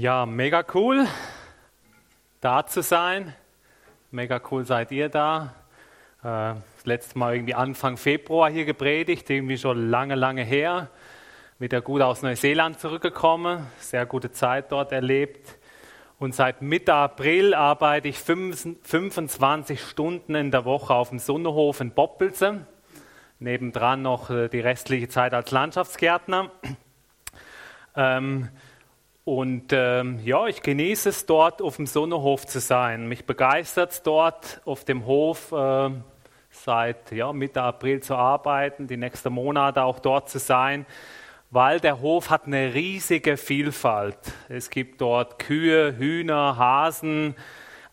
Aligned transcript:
Ja, 0.00 0.26
mega 0.26 0.64
cool, 0.74 1.08
da 2.40 2.64
zu 2.64 2.82
sein. 2.82 3.34
Mega 4.12 4.40
cool 4.48 4.64
seid 4.64 4.92
ihr 4.92 5.08
da. 5.08 5.56
Äh, 6.22 6.54
das 6.76 6.84
letzte 6.84 7.18
Mal 7.18 7.34
irgendwie 7.34 7.54
Anfang 7.56 7.96
Februar 7.96 8.48
hier 8.48 8.64
gepredigt, 8.64 9.28
irgendwie 9.28 9.58
schon 9.58 9.90
lange, 9.90 10.14
lange 10.14 10.44
her. 10.44 10.88
Wieder 11.58 11.80
gut 11.80 12.00
aus 12.00 12.22
Neuseeland 12.22 12.78
zurückgekommen, 12.78 13.66
sehr 13.80 14.06
gute 14.06 14.30
Zeit 14.30 14.70
dort 14.70 14.92
erlebt. 14.92 15.58
Und 16.20 16.32
seit 16.32 16.62
Mitte 16.62 16.94
April 16.94 17.52
arbeite 17.52 18.06
ich 18.06 18.20
25 18.20 19.82
Stunden 19.82 20.36
in 20.36 20.52
der 20.52 20.64
Woche 20.64 20.94
auf 20.94 21.08
dem 21.08 21.18
Sonnehof 21.18 21.80
in 21.80 21.90
Boppelsen. 21.90 22.68
Nebendran 23.40 24.02
noch 24.02 24.30
äh, 24.30 24.46
die 24.48 24.60
restliche 24.60 25.08
Zeit 25.08 25.34
als 25.34 25.50
Landschaftsgärtner. 25.50 26.52
Ähm, 27.96 28.48
und 29.28 29.72
ähm, 29.72 30.20
ja, 30.24 30.46
ich 30.46 30.62
genieße 30.62 31.10
es 31.10 31.26
dort 31.26 31.60
auf 31.60 31.76
dem 31.76 31.84
Sonnehof 31.84 32.46
zu 32.46 32.60
sein. 32.60 33.08
Mich 33.08 33.26
begeistert 33.26 33.90
es 33.90 34.02
dort 34.02 34.62
auf 34.64 34.86
dem 34.86 35.04
Hof 35.04 35.52
äh, 35.52 35.90
seit 36.50 37.12
ja, 37.12 37.30
Mitte 37.34 37.60
April 37.60 38.02
zu 38.02 38.16
arbeiten, 38.16 38.86
die 38.86 38.96
nächsten 38.96 39.30
Monate 39.30 39.82
auch 39.82 39.98
dort 39.98 40.30
zu 40.30 40.38
sein, 40.38 40.86
weil 41.50 41.78
der 41.78 42.00
Hof 42.00 42.30
hat 42.30 42.46
eine 42.46 42.72
riesige 42.72 43.36
Vielfalt. 43.36 44.16
Es 44.48 44.70
gibt 44.70 45.02
dort 45.02 45.38
Kühe, 45.38 45.98
Hühner, 45.98 46.56
Hasen, 46.56 47.34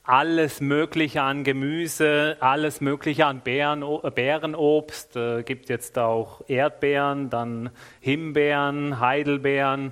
alles 0.03 0.61
Mögliche 0.61 1.21
an 1.21 1.43
Gemüse, 1.43 2.37
alles 2.39 2.79
Mögliche 2.79 3.25
an 3.25 3.41
Beeren, 3.41 3.83
Beerenobst. 4.15 5.17
Es 5.17 5.41
äh, 5.41 5.43
gibt 5.43 5.67
jetzt 5.67 5.97
auch 5.97 6.43
Erdbeeren, 6.47 7.29
dann 7.29 7.71
Himbeeren, 7.99 9.01
Heidelbeeren 9.01 9.91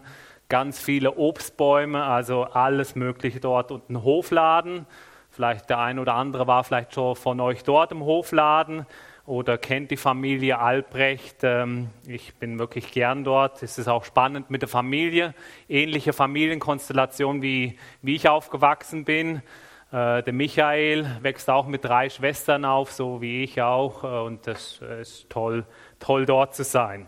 ganz 0.54 0.80
viele 0.80 1.16
Obstbäume, 1.16 2.04
also 2.04 2.44
alles 2.44 2.94
Mögliche 2.94 3.40
dort 3.40 3.72
und 3.72 3.90
ein 3.90 4.04
Hofladen. 4.04 4.86
Vielleicht 5.32 5.68
der 5.72 5.80
ein 5.80 5.98
oder 5.98 6.14
andere 6.14 6.46
war 6.46 6.64
vielleicht 6.64 6.94
schon 6.94 7.16
von 7.16 7.40
euch 7.40 7.64
dort 7.64 7.92
im 7.92 8.06
Hofladen 8.06 8.86
oder 9.26 9.58
kennt 9.58 9.90
die 9.90 9.98
Familie 9.98 10.60
Albrecht. 10.60 11.38
Ähm, 11.42 11.90
ich 12.06 12.36
bin 12.36 12.60
wirklich 12.60 12.92
gern 12.92 13.24
dort. 13.24 13.64
Es 13.64 13.80
ist 13.80 13.88
auch 13.88 14.04
spannend 14.04 14.52
mit 14.52 14.62
der 14.62 14.70
Familie. 14.70 15.34
Ähnliche 15.68 16.14
Familienkonstellation, 16.14 17.42
wie, 17.42 17.80
wie 18.04 18.14
ich 18.14 18.30
aufgewachsen 18.30 19.06
bin. 19.06 19.38
Äh, 19.92 20.22
der 20.22 20.34
Michael 20.34 21.18
wächst 21.24 21.50
auch 21.50 21.66
mit 21.66 21.84
drei 21.84 22.12
Schwestern 22.12 22.64
auf, 22.64 22.92
so 22.92 23.22
wie 23.22 23.44
ich 23.44 23.60
auch. 23.60 24.04
Äh, 24.04 24.08
und 24.08 24.46
das 24.46 24.82
ist 25.02 25.32
toll, 25.32 25.66
toll 26.00 26.28
dort 26.28 26.54
zu 26.54 26.64
sein. 26.64 27.08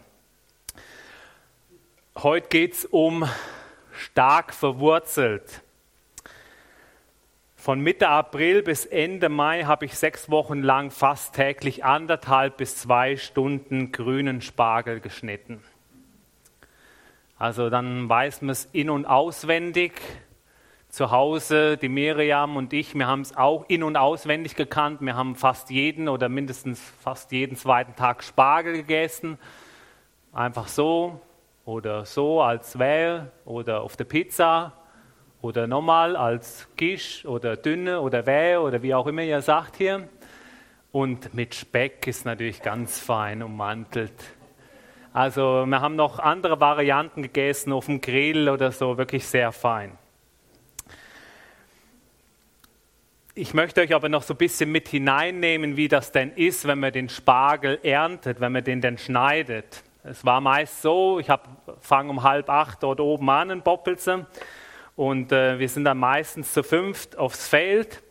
Heute 2.24 2.48
geht 2.48 2.74
es 2.74 2.86
um 2.86 3.28
stark 3.92 4.54
verwurzelt. 4.54 5.62
Von 7.58 7.82
Mitte 7.82 8.08
April 8.08 8.64
bis 8.64 8.86
Ende 8.86 9.28
Mai 9.28 9.64
habe 9.64 9.84
ich 9.84 9.98
sechs 9.98 10.30
Wochen 10.30 10.64
lang 10.64 10.92
fast 10.92 11.36
täglich 11.36 11.84
anderthalb 11.84 12.56
bis 12.56 12.78
zwei 12.78 13.18
Stunden 13.18 13.92
grünen 13.92 14.42
Spargel 14.42 15.02
geschnitten. 15.02 15.62
Also 17.38 17.70
dann 17.70 18.08
weiß 18.08 18.44
man 18.44 18.52
es 18.52 18.70
in 18.72 18.90
und 18.90 19.06
auswendig. 19.06 20.00
Zu 20.88 21.12
Hause, 21.12 21.76
die 21.76 21.90
Miriam 21.90 22.56
und 22.56 22.72
ich, 22.72 22.96
wir 22.96 23.08
haben 23.08 23.22
es 23.22 23.36
auch 23.36 23.66
in 23.68 23.84
und 23.84 23.98
auswendig 23.98 24.56
gekannt. 24.56 25.02
Wir 25.02 25.18
haben 25.18 25.36
fast 25.36 25.70
jeden 25.70 26.08
oder 26.08 26.30
mindestens 26.30 26.82
fast 27.02 27.34
jeden 27.34 27.58
zweiten 27.58 27.94
Tag 27.98 28.24
Spargel 28.24 28.72
gegessen. 28.72 29.38
Einfach 30.32 30.70
so, 30.70 31.20
oder 31.66 32.06
so 32.06 32.42
als 32.42 32.78
Well 32.78 33.32
oder 33.44 33.82
auf 33.82 33.98
der 33.98 34.06
Pizza 34.06 34.74
oder 35.42 35.68
nochmal 35.68 36.16
als 36.16 36.68
Gisch 36.76 37.26
oder 37.26 37.58
dünne 37.58 38.02
oder 38.02 38.26
Wäh 38.26 38.58
oder 38.58 38.82
wie 38.82 38.94
auch 38.94 39.08
immer 39.08 39.24
ihr 39.24 39.42
sagt 39.42 39.76
hier. 39.76 40.08
Und 40.92 41.34
mit 41.34 41.56
Speck 41.56 42.08
ist 42.08 42.26
natürlich 42.26 42.62
ganz 42.62 43.00
fein 43.00 43.44
ummantelt. 43.44 44.14
Also 45.12 45.66
wir 45.66 45.82
haben 45.82 45.96
noch 45.96 46.20
andere 46.20 46.60
Varianten 46.60 47.24
gegessen 47.24 47.74
auf 47.74 47.86
dem 47.86 48.02
Grill 48.02 48.50
oder 48.50 48.72
so, 48.72 48.98
wirklich 48.98 49.26
sehr 49.26 49.52
fein. 49.52 49.98
Ich 53.34 53.54
möchte 53.54 53.82
euch 53.82 53.94
aber 53.94 54.08
noch 54.08 54.24
so 54.24 54.34
ein 54.34 54.38
bisschen 54.38 54.72
mit 54.72 54.88
hineinnehmen, 54.88 55.78
wie 55.78 55.88
das 55.88 56.12
denn 56.12 56.32
ist, 56.32 56.68
wenn 56.68 56.80
man 56.80 56.94
den 56.94 57.10
Spargel 57.10 57.80
erntet, 57.84 58.40
wenn 58.40 58.52
man 58.52 58.64
den 58.64 58.82
denn 58.82 58.98
schneidet. 58.98 59.85
Es 60.08 60.24
war 60.24 60.40
meist 60.40 60.84
so, 60.84 61.18
ich 61.18 61.28
fange 61.80 62.12
um 62.12 62.22
halb 62.22 62.48
acht 62.50 62.84
dort 62.84 63.00
oben 63.00 63.28
an 63.30 63.50
in 63.50 63.62
Boppelsen 63.64 64.28
und 64.96 65.32
äh, 65.32 65.58
wir 65.58 65.68
sind 65.68 65.86
dann 65.86 65.98
meistens 65.98 66.54
zu 66.54 66.62
fünft 66.62 67.18
aufs 67.18 67.48
Feld 67.48 68.04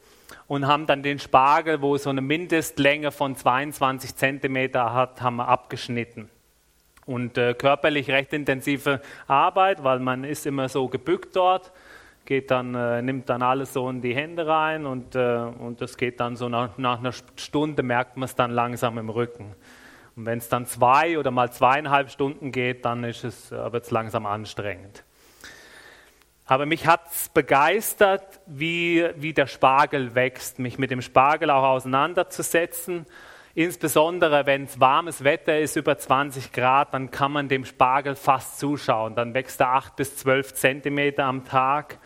und 0.49 0.67
haben 0.67 0.87
dann 0.87 1.05
den 1.05 1.21
Spargel, 1.21 1.83
wo 1.83 1.97
so 1.97 2.11
eine 2.11 2.21
Mindestlänge 2.21 3.13
von 3.13 3.37
22 3.37 4.17
Zentimeter 4.17 4.93
hat, 4.93 5.23
haben 5.23 5.37
wir 5.37 5.47
abgeschnitten. 5.47 6.31
Und 7.07 7.39
äh, 7.39 7.55
körperlich 7.55 8.11
recht 8.11 8.33
intensive 8.33 9.01
Arbeit, 9.29 9.85
weil 9.85 10.01
man 10.01 10.25
ist 10.25 10.47
immer 10.47 10.69
so 10.69 10.89
gebückt 10.89 11.37
dort, 11.37 11.71
geht 12.25 12.51
dann, 12.51 12.75
äh, 12.75 13.03
nimmt 13.03 13.29
dann 13.29 13.43
alles 13.43 13.73
so 13.73 13.89
in 13.89 14.01
die 14.01 14.17
Hände 14.17 14.49
rein 14.49 14.85
und, 14.85 15.15
äh, 15.15 15.37
und 15.59 15.81
das 15.81 15.97
geht 15.97 16.19
dann 16.19 16.35
so 16.35 16.49
nach, 16.49 16.77
nach 16.77 16.99
einer 16.99 17.13
Stunde 17.37 17.85
merkt 17.85 18.17
man 18.17 18.25
es 18.25 18.35
dann 18.35 18.51
langsam 18.51 18.99
im 18.99 19.11
Rücken. 19.11 19.55
Und 20.17 20.27
wenn 20.27 20.39
es 20.39 20.49
dann 20.49 20.67
zwei 20.67 21.19
oder 21.19 21.31
mal 21.31 21.51
zweieinhalb 21.51 22.11
Stunden 22.11 22.53
geht, 22.53 22.85
dann 22.85 23.05
ist 23.05 23.25
es, 23.25 23.51
äh, 23.51 23.73
wird 23.73 23.85
es 23.85 23.91
langsam 23.91 24.27
anstrengend. 24.27 25.05
Aber 26.47 26.67
mich 26.67 26.87
hat 26.87 27.07
es 27.11 27.31
begeistert, 27.31 28.41
wie, 28.47 29.09
wie 29.17 29.33
der 29.33 29.47
Spargel 29.47 30.15
wächst, 30.15 30.59
mich 30.59 30.79
mit 30.79 30.91
dem 30.91 31.01
Spargel 31.01 31.51
auch 31.51 31.63
auseinanderzusetzen. 31.63 33.07
Insbesondere 33.55 34.45
wenn 34.47 34.65
es 34.65 34.79
warmes 34.79 35.25
Wetter 35.25 35.59
ist, 35.59 35.77
über 35.77 35.97
20 35.97 36.53
Grad, 36.53 36.93
dann 36.93 37.11
kann 37.11 37.33
man 37.33 37.49
dem 37.49 37.65
Spargel 37.65 38.15
fast 38.15 38.59
zuschauen. 38.59 39.15
Dann 39.15 39.33
wächst 39.33 39.61
er 39.61 39.71
8 39.71 39.97
bis 39.97 40.17
12 40.19 40.55
Zentimeter 40.55 41.25
am 41.25 41.45
Tag 41.45 41.99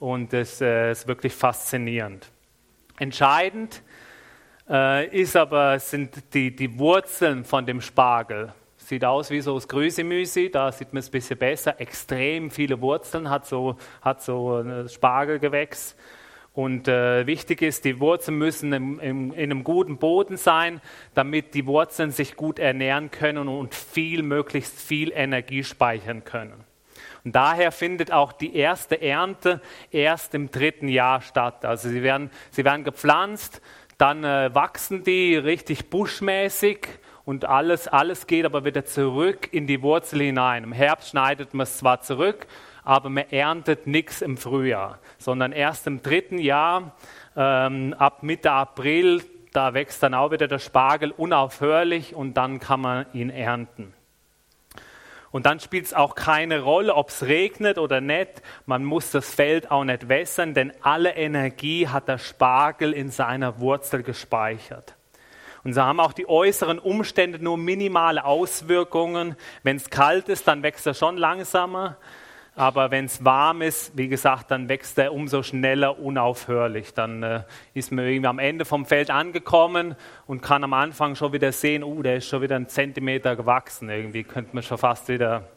und 0.00 0.32
es 0.32 0.60
äh, 0.60 0.90
ist 0.90 1.06
wirklich 1.06 1.34
faszinierend. 1.34 2.30
Entscheidend 2.98 3.82
ist 5.10 5.36
aber, 5.36 5.78
sind 5.78 6.34
die, 6.34 6.54
die 6.54 6.78
Wurzeln 6.78 7.44
von 7.44 7.64
dem 7.64 7.80
Spargel. 7.80 8.52
Sieht 8.76 9.04
aus 9.04 9.30
wie 9.30 9.40
so 9.40 9.54
das 9.54 9.68
Grüßemüsi, 9.68 10.50
da 10.50 10.72
sieht 10.72 10.92
man 10.92 11.00
es 11.00 11.08
ein 11.08 11.12
bisschen 11.12 11.38
besser. 11.38 11.80
Extrem 11.80 12.50
viele 12.50 12.80
Wurzeln, 12.80 13.28
hat 13.28 13.46
so, 13.46 13.76
hat 14.02 14.22
so 14.22 14.56
ein 14.56 14.88
Spargelgewächs. 14.88 15.96
Und 16.58 16.88
äh, 16.88 17.26
wichtig 17.26 17.62
ist, 17.62 17.84
die 17.84 18.00
Wurzeln 18.00 18.36
müssen 18.36 18.72
im, 18.72 18.98
im, 18.98 19.32
in 19.32 19.38
einem 19.38 19.62
guten 19.62 19.98
Boden 19.98 20.36
sein, 20.36 20.80
damit 21.14 21.54
die 21.54 21.66
Wurzeln 21.66 22.10
sich 22.10 22.34
gut 22.34 22.58
ernähren 22.58 23.10
können 23.10 23.46
und 23.46 23.74
viel, 23.74 24.22
möglichst 24.22 24.80
viel 24.80 25.12
Energie 25.14 25.62
speichern 25.62 26.24
können. 26.24 26.64
Und 27.24 27.36
daher 27.36 27.72
findet 27.72 28.10
auch 28.10 28.32
die 28.32 28.56
erste 28.56 29.00
Ernte 29.00 29.60
erst 29.90 30.34
im 30.34 30.50
dritten 30.50 30.88
Jahr 30.88 31.20
statt. 31.20 31.64
Also 31.64 31.90
sie 31.90 32.02
werden, 32.02 32.30
sie 32.50 32.64
werden 32.64 32.84
gepflanzt, 32.84 33.62
dann 33.98 34.24
äh, 34.24 34.54
wachsen 34.54 35.02
die 35.02 35.36
richtig 35.36 35.90
buschmäßig 35.90 36.88
und 37.24 37.44
alles, 37.44 37.88
alles 37.88 38.26
geht 38.26 38.46
aber 38.46 38.64
wieder 38.64 38.84
zurück 38.84 39.52
in 39.52 39.66
die 39.66 39.82
Wurzel 39.82 40.22
hinein. 40.22 40.64
Im 40.64 40.72
Herbst 40.72 41.10
schneidet 41.10 41.52
man 41.52 41.64
es 41.64 41.76
zwar 41.76 42.00
zurück, 42.00 42.46
aber 42.84 43.10
man 43.10 43.24
erntet 43.30 43.86
nichts 43.86 44.22
im 44.22 44.38
Frühjahr, 44.38 44.98
sondern 45.18 45.52
erst 45.52 45.86
im 45.86 46.00
dritten 46.00 46.38
Jahr, 46.38 46.96
ähm, 47.36 47.94
ab 47.98 48.22
Mitte 48.22 48.52
April, 48.52 49.22
da 49.52 49.74
wächst 49.74 50.02
dann 50.02 50.14
auch 50.14 50.30
wieder 50.30 50.46
der 50.46 50.58
Spargel 50.58 51.10
unaufhörlich 51.10 52.14
und 52.14 52.34
dann 52.36 52.60
kann 52.60 52.80
man 52.80 53.06
ihn 53.12 53.30
ernten. 53.30 53.92
Und 55.30 55.46
dann 55.46 55.60
spielt 55.60 55.86
es 55.86 55.94
auch 55.94 56.14
keine 56.14 56.60
Rolle, 56.60 56.94
ob 56.94 57.10
es 57.10 57.22
regnet 57.22 57.78
oder 57.78 58.00
nicht. 58.00 58.42
Man 58.66 58.84
muss 58.84 59.10
das 59.10 59.34
Feld 59.34 59.70
auch 59.70 59.84
nicht 59.84 60.08
wässern, 60.08 60.54
denn 60.54 60.72
alle 60.80 61.16
Energie 61.16 61.88
hat 61.88 62.08
der 62.08 62.18
Spargel 62.18 62.92
in 62.92 63.10
seiner 63.10 63.60
Wurzel 63.60 64.02
gespeichert. 64.02 64.94
Und 65.64 65.74
so 65.74 65.82
haben 65.82 66.00
auch 66.00 66.12
die 66.12 66.28
äußeren 66.28 66.78
Umstände 66.78 67.42
nur 67.42 67.58
minimale 67.58 68.24
Auswirkungen. 68.24 69.36
Wenn 69.62 69.76
es 69.76 69.90
kalt 69.90 70.28
ist, 70.28 70.48
dann 70.48 70.62
wächst 70.62 70.86
er 70.86 70.94
schon 70.94 71.16
langsamer. 71.18 71.98
Aber 72.58 72.90
wenn 72.90 73.04
es 73.04 73.24
warm 73.24 73.62
ist, 73.62 73.96
wie 73.96 74.08
gesagt, 74.08 74.50
dann 74.50 74.68
wächst 74.68 74.98
er 74.98 75.14
umso 75.14 75.44
schneller 75.44 76.00
unaufhörlich. 76.00 76.92
Dann 76.92 77.22
äh, 77.22 77.44
ist 77.72 77.92
man 77.92 78.04
irgendwie 78.04 78.26
am 78.26 78.40
Ende 78.40 78.64
vom 78.64 78.84
Feld 78.84 79.10
angekommen 79.10 79.94
und 80.26 80.42
kann 80.42 80.64
am 80.64 80.72
Anfang 80.72 81.14
schon 81.14 81.32
wieder 81.32 81.52
sehen, 81.52 81.84
uh, 81.84 82.02
der 82.02 82.16
ist 82.16 82.26
schon 82.26 82.42
wieder 82.42 82.56
ein 82.56 82.68
Zentimeter 82.68 83.36
gewachsen. 83.36 83.88
Irgendwie 83.88 84.24
könnte 84.24 84.56
man 84.56 84.64
schon 84.64 84.76
fast 84.76 85.08
wieder. 85.08 85.48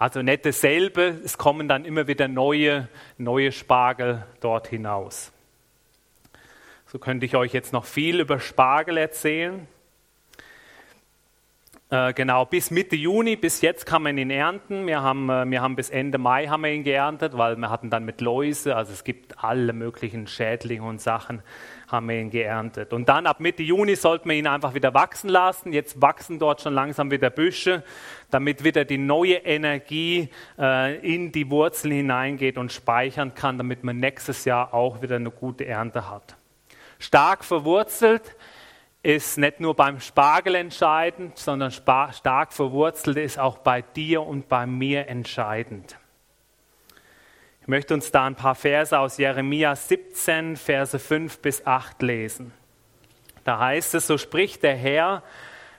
Also 0.00 0.20
nicht 0.20 0.44
dasselbe, 0.44 1.20
es 1.24 1.38
kommen 1.38 1.68
dann 1.68 1.84
immer 1.84 2.08
wieder 2.08 2.26
neue, 2.26 2.88
neue 3.16 3.52
Spargel 3.52 4.26
dort 4.40 4.66
hinaus. 4.66 5.30
So 6.86 6.98
könnte 6.98 7.24
ich 7.24 7.36
euch 7.36 7.52
jetzt 7.52 7.72
noch 7.72 7.84
viel 7.84 8.18
über 8.18 8.40
Spargel 8.40 8.96
erzählen. 8.96 9.68
Äh, 11.90 12.12
genau, 12.12 12.44
bis 12.44 12.70
Mitte 12.70 12.96
Juni, 12.96 13.36
bis 13.36 13.62
jetzt 13.62 13.86
kann 13.86 14.02
man 14.02 14.18
ihn 14.18 14.28
ernten. 14.28 14.86
Wir 14.86 15.00
haben, 15.00 15.30
äh, 15.30 15.50
wir 15.50 15.62
haben 15.62 15.74
bis 15.74 15.88
Ende 15.88 16.18
Mai 16.18 16.46
haben 16.46 16.62
wir 16.62 16.70
ihn 16.70 16.84
geerntet, 16.84 17.38
weil 17.38 17.56
wir 17.56 17.70
hatten 17.70 17.88
dann 17.88 18.04
mit 18.04 18.20
Läuse, 18.20 18.76
also 18.76 18.92
es 18.92 19.04
gibt 19.04 19.42
alle 19.42 19.72
möglichen 19.72 20.26
Schädlinge 20.26 20.86
und 20.86 21.00
Sachen, 21.00 21.42
haben 21.90 22.06
wir 22.10 22.20
ihn 22.20 22.28
geerntet. 22.28 22.92
Und 22.92 23.08
dann 23.08 23.26
ab 23.26 23.40
Mitte 23.40 23.62
Juni 23.62 23.96
sollten 23.96 24.28
wir 24.28 24.36
ihn 24.36 24.46
einfach 24.46 24.74
wieder 24.74 24.92
wachsen 24.92 25.30
lassen. 25.30 25.72
Jetzt 25.72 26.02
wachsen 26.02 26.38
dort 26.38 26.60
schon 26.60 26.74
langsam 26.74 27.10
wieder 27.10 27.30
Büsche, 27.30 27.82
damit 28.30 28.64
wieder 28.64 28.84
die 28.84 28.98
neue 28.98 29.36
Energie 29.36 30.28
äh, 30.58 30.98
in 30.98 31.32
die 31.32 31.50
Wurzeln 31.50 31.94
hineingeht 31.94 32.58
und 32.58 32.70
speichern 32.70 33.34
kann, 33.34 33.56
damit 33.56 33.82
man 33.82 33.96
nächstes 33.96 34.44
Jahr 34.44 34.74
auch 34.74 35.00
wieder 35.00 35.16
eine 35.16 35.30
gute 35.30 35.64
Ernte 35.64 36.10
hat. 36.10 36.36
Stark 36.98 37.46
verwurzelt 37.46 38.36
ist 39.08 39.38
nicht 39.38 39.58
nur 39.58 39.74
beim 39.74 40.00
Spargel 40.00 40.54
entscheidend, 40.54 41.38
sondern 41.38 41.70
stark 41.70 42.52
verwurzelt 42.52 43.16
ist 43.16 43.38
auch 43.38 43.56
bei 43.56 43.80
dir 43.80 44.22
und 44.22 44.50
bei 44.50 44.66
mir 44.66 45.08
entscheidend. 45.08 45.96
Ich 47.62 47.68
möchte 47.68 47.94
uns 47.94 48.10
da 48.10 48.26
ein 48.26 48.34
paar 48.34 48.54
Verse 48.54 48.98
aus 48.98 49.16
Jeremia 49.16 49.74
17, 49.74 50.56
Verse 50.56 50.98
5 50.98 51.38
bis 51.38 51.66
8 51.66 52.02
lesen. 52.02 52.52
Da 53.44 53.58
heißt 53.58 53.94
es, 53.94 54.06
so 54.06 54.18
spricht 54.18 54.62
der 54.62 54.76
Herr, 54.76 55.22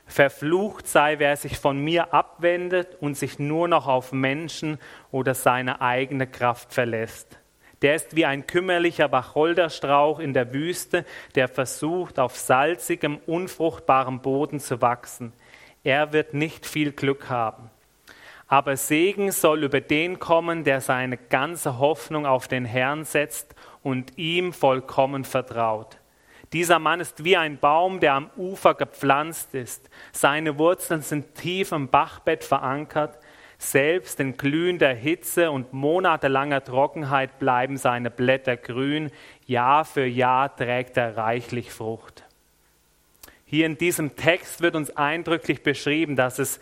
verflucht 0.08 0.88
sei, 0.88 1.20
wer 1.20 1.38
sich 1.38 1.60
von 1.60 1.78
mir 1.78 2.16
abwendet 2.16 2.98
und 3.00 3.16
sich 3.16 3.38
nur 3.38 3.68
noch 3.68 3.86
auf 3.86 4.12
Menschen 4.12 4.80
oder 5.12 5.36
seine 5.36 5.82
eigene 5.82 6.26
Kraft 6.26 6.74
verlässt. 6.74 7.39
Der 7.82 7.96
ist 7.96 8.16
wie 8.16 8.26
ein 8.26 8.46
kümmerlicher 8.46 9.12
Wacholderstrauch 9.12 10.20
in 10.20 10.34
der 10.34 10.54
Wüste, 10.54 11.06
der 11.36 11.48
versucht, 11.48 12.20
auf 12.20 12.36
salzigem, 12.36 13.20
unfruchtbarem 13.26 14.22
Boden 14.22 14.60
zu 14.60 14.82
wachsen. 14.82 15.34
Er 15.84 16.12
wird 16.12 16.34
nicht 16.34 16.66
viel 16.66 16.92
Glück 16.92 17.30
haben. 17.30 17.70
Aber 18.48 18.76
Segen 18.76 19.32
soll 19.32 19.64
über 19.64 19.80
den 19.80 20.20
kommen, 20.20 20.64
der 20.64 20.82
seine 20.82 21.18
ganze 21.18 21.78
Hoffnung 21.78 22.26
auf 22.26 22.48
den 22.48 22.66
Herrn 22.66 23.06
setzt 23.06 23.56
und 23.84 24.18
ihm 24.18 24.54
vollkommen 24.54 25.24
vertraut. 25.24 26.00
Dieser 26.52 26.80
Mann 26.80 27.00
ist 27.00 27.24
wie 27.24 27.38
ein 27.38 27.60
Baum, 27.60 28.00
der 28.00 28.16
am 28.16 28.32
Ufer 28.36 28.74
gepflanzt 28.74 29.54
ist. 29.54 29.88
Seine 30.12 30.58
Wurzeln 30.58 31.02
sind 31.02 31.36
tief 31.36 31.72
im 31.72 31.90
Bachbett 31.90 32.44
verankert. 32.44 33.19
Selbst 33.62 34.22
in 34.22 34.38
glühender 34.38 34.94
Hitze 34.94 35.52
und 35.52 35.74
monatelanger 35.74 36.64
Trockenheit 36.64 37.40
bleiben 37.40 37.76
seine 37.76 38.10
Blätter 38.10 38.56
grün. 38.56 39.12
Jahr 39.46 39.84
für 39.84 40.06
Jahr 40.06 40.56
trägt 40.56 40.96
er 40.96 41.18
reichlich 41.18 41.72
Frucht. 41.72 42.24
Hier 43.46 43.66
in 43.66 43.78
diesem 43.78 44.16
Text 44.16 44.62
wird 44.62 44.76
uns 44.76 44.96
eindrücklich 44.96 45.62
beschrieben, 45.62 46.16
dass 46.16 46.40
es 46.40 46.62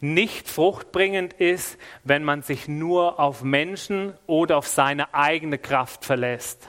nicht 0.00 0.48
fruchtbringend 0.48 1.32
ist, 1.32 1.78
wenn 2.02 2.24
man 2.24 2.42
sich 2.42 2.68
nur 2.68 3.18
auf 3.18 3.42
Menschen 3.42 4.12
oder 4.26 4.58
auf 4.58 4.66
seine 4.66 5.14
eigene 5.14 5.56
Kraft 5.56 6.04
verlässt. 6.04 6.68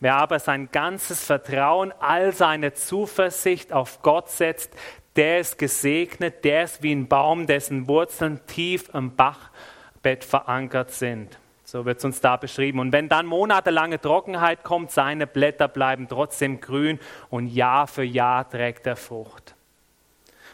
Wer 0.00 0.16
aber 0.16 0.38
sein 0.38 0.70
ganzes 0.72 1.22
Vertrauen, 1.24 1.92
all 2.00 2.32
seine 2.32 2.72
Zuversicht 2.72 3.72
auf 3.72 4.00
Gott 4.02 4.30
setzt, 4.30 4.72
der 5.16 5.40
ist 5.40 5.58
gesegnet, 5.58 6.44
der 6.44 6.64
ist 6.64 6.82
wie 6.82 6.92
ein 6.92 7.08
Baum, 7.08 7.46
dessen 7.46 7.88
Wurzeln 7.88 8.40
tief 8.46 8.90
im 8.92 9.14
Bachbett 9.14 10.24
verankert 10.24 10.90
sind. 10.90 11.38
So 11.64 11.84
wird 11.84 11.98
es 11.98 12.04
uns 12.04 12.20
da 12.20 12.36
beschrieben. 12.36 12.78
Und 12.78 12.92
wenn 12.92 13.08
dann 13.08 13.26
monatelange 13.26 14.00
Trockenheit 14.00 14.62
kommt, 14.64 14.90
seine 14.90 15.26
Blätter 15.26 15.66
bleiben 15.66 16.08
trotzdem 16.08 16.60
grün 16.60 17.00
und 17.30 17.48
Jahr 17.48 17.86
für 17.86 18.04
Jahr 18.04 18.48
trägt 18.48 18.86
er 18.86 18.96
Frucht. 18.96 19.54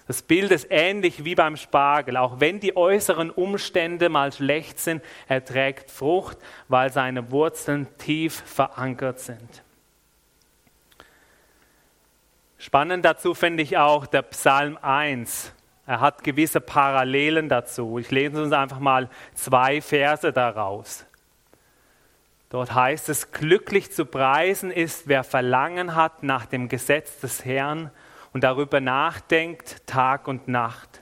Das 0.07 0.23
Bild 0.23 0.51
ist 0.51 0.67
ähnlich 0.71 1.25
wie 1.25 1.35
beim 1.35 1.57
Spargel. 1.57 2.17
Auch 2.17 2.41
wenn 2.41 2.59
die 2.59 2.77
äußeren 2.77 3.31
Umstände 3.31 4.09
mal 4.09 4.33
schlecht 4.33 4.81
sind, 4.81 5.05
er 5.29 5.45
trägt 5.45 5.91
Frucht, 5.91 6.39
weil 6.69 6.93
seine 6.93 7.31
Wurzeln 7.31 7.87
tief 7.99 8.43
verankert 8.47 9.21
sind. 9.21 9.62
Spannend 12.61 13.07
dazu 13.07 13.33
finde 13.33 13.62
ich 13.62 13.79
auch 13.79 14.05
der 14.05 14.21
Psalm 14.21 14.77
1. 14.83 15.55
Er 15.87 16.01
hat 16.01 16.23
gewisse 16.23 16.61
Parallelen 16.61 17.49
dazu. 17.49 17.99
Ich 17.99 18.11
lese 18.11 18.43
uns 18.43 18.53
einfach 18.53 18.81
mal 18.81 19.09
zwei 19.33 19.81
Verse 19.81 20.31
daraus. 20.31 21.07
Dort 22.51 22.75
heißt 22.75 23.09
es, 23.09 23.33
glücklich 23.33 23.93
zu 23.93 24.05
preisen 24.05 24.71
ist, 24.71 25.09
wer 25.09 25.25
Verlangen 25.25 25.97
hat 25.97 26.23
nach 26.23 26.45
dem 26.45 26.69
Gesetz 26.69 27.21
des 27.21 27.47
Herrn 27.47 27.91
und 28.35 28.45
darüber 28.45 28.83
nachdenkt 28.83 29.87
Tag 29.87 30.29
und 30.29 30.47
Nacht. 30.47 31.01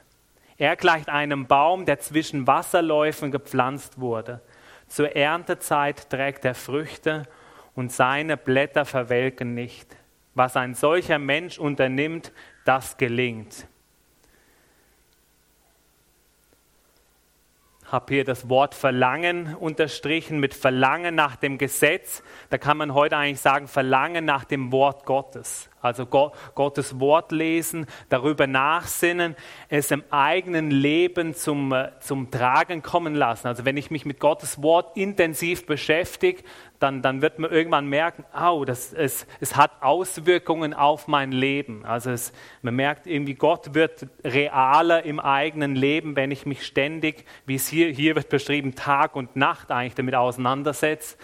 Er 0.59 0.77
gleicht 0.77 1.09
einem 1.09 1.49
Baum, 1.49 1.87
der 1.87 1.99
zwischen 1.99 2.47
Wasserläufen 2.47 3.33
gepflanzt 3.33 3.99
wurde. 3.99 4.43
Zur 4.87 5.17
Erntezeit 5.17 6.09
trägt 6.09 6.45
er 6.45 6.55
Früchte 6.55 7.25
und 7.75 7.91
seine 7.91 8.37
Blätter 8.37 8.85
verwelken 8.85 9.55
nicht. 9.55 9.98
Was 10.39 10.57
ein 10.57 10.77
solcher 10.77 11.19
Mensch 11.19 11.59
unternimmt, 11.59 12.31
das 12.65 12.97
gelingt. 12.97 13.67
habe 17.91 18.15
hier 18.15 18.25
das 18.25 18.49
Wort 18.49 18.75
Verlangen 18.75 19.57
unterstrichen 19.57 20.39
mit 20.39 20.55
Verlangen 20.55 21.15
nach 21.17 21.35
dem 21.35 21.59
Gesetz. 21.59 22.23
Da 22.51 22.59
kann 22.59 22.77
man 22.77 22.95
heute 22.95 23.17
eigentlich 23.17 23.41
sagen, 23.41 23.67
Verlangen 23.67 24.25
nach 24.25 24.45
dem 24.45 24.71
Wort 24.71 25.07
Gottes. 25.07 25.71
Also 25.81 26.07
Gottes 26.07 26.99
Wort 26.99 27.31
lesen, 27.33 27.87
darüber 28.09 28.47
nachsinnen, 28.47 29.37
es 29.69 29.91
im 29.91 30.03
eigenen 30.11 30.71
Leben 30.71 31.35
zum, 31.35 31.73
äh, 31.73 31.91
zum 32.01 32.31
Tragen 32.31 32.83
kommen 32.83 33.15
lassen. 33.15 33.47
Also 33.47 33.65
wenn 33.65 33.77
ich 33.77 33.91
mich 33.91 34.05
mit 34.05 34.19
Gottes 34.19 34.63
Wort 34.63 34.97
intensiv 34.97 35.67
beschäftige, 35.67 36.43
dann, 36.79 37.03
dann 37.03 37.23
wird 37.23 37.39
man 37.39 37.51
irgendwann 37.51 37.87
merken, 37.87 38.25
oh, 38.35 38.65
das, 38.65 38.93
es, 38.93 39.27
es 39.41 39.57
hat 39.57 39.83
Auswirkungen 39.83 40.75
auf 40.75 41.09
mein 41.09 41.33
Leben. 41.33 41.85
Also 41.85 42.11
es, 42.11 42.33
man 42.63 42.75
merkt 42.77 43.07
irgendwie, 43.07 43.35
Gott 43.35 43.75
wird 43.75 44.07
realer 44.25 45.05
im 45.05 45.21
eigenen 45.21 45.75
Leben, 45.75 46.17
wenn 46.17 46.31
ich 46.31 46.47
mich 46.47 46.65
ständig, 46.65 47.25
wie 47.47 47.57
es 47.57 47.69
hier, 47.69 47.91
hier 47.91 48.15
wird 48.17 48.29
beschrieben, 48.29 48.75
Tag 48.75 49.17
und 49.17 49.37
Nacht 49.37 49.71
eigentlich 49.71 49.95
damit 49.95 50.15
auseinandersetze. 50.15 51.17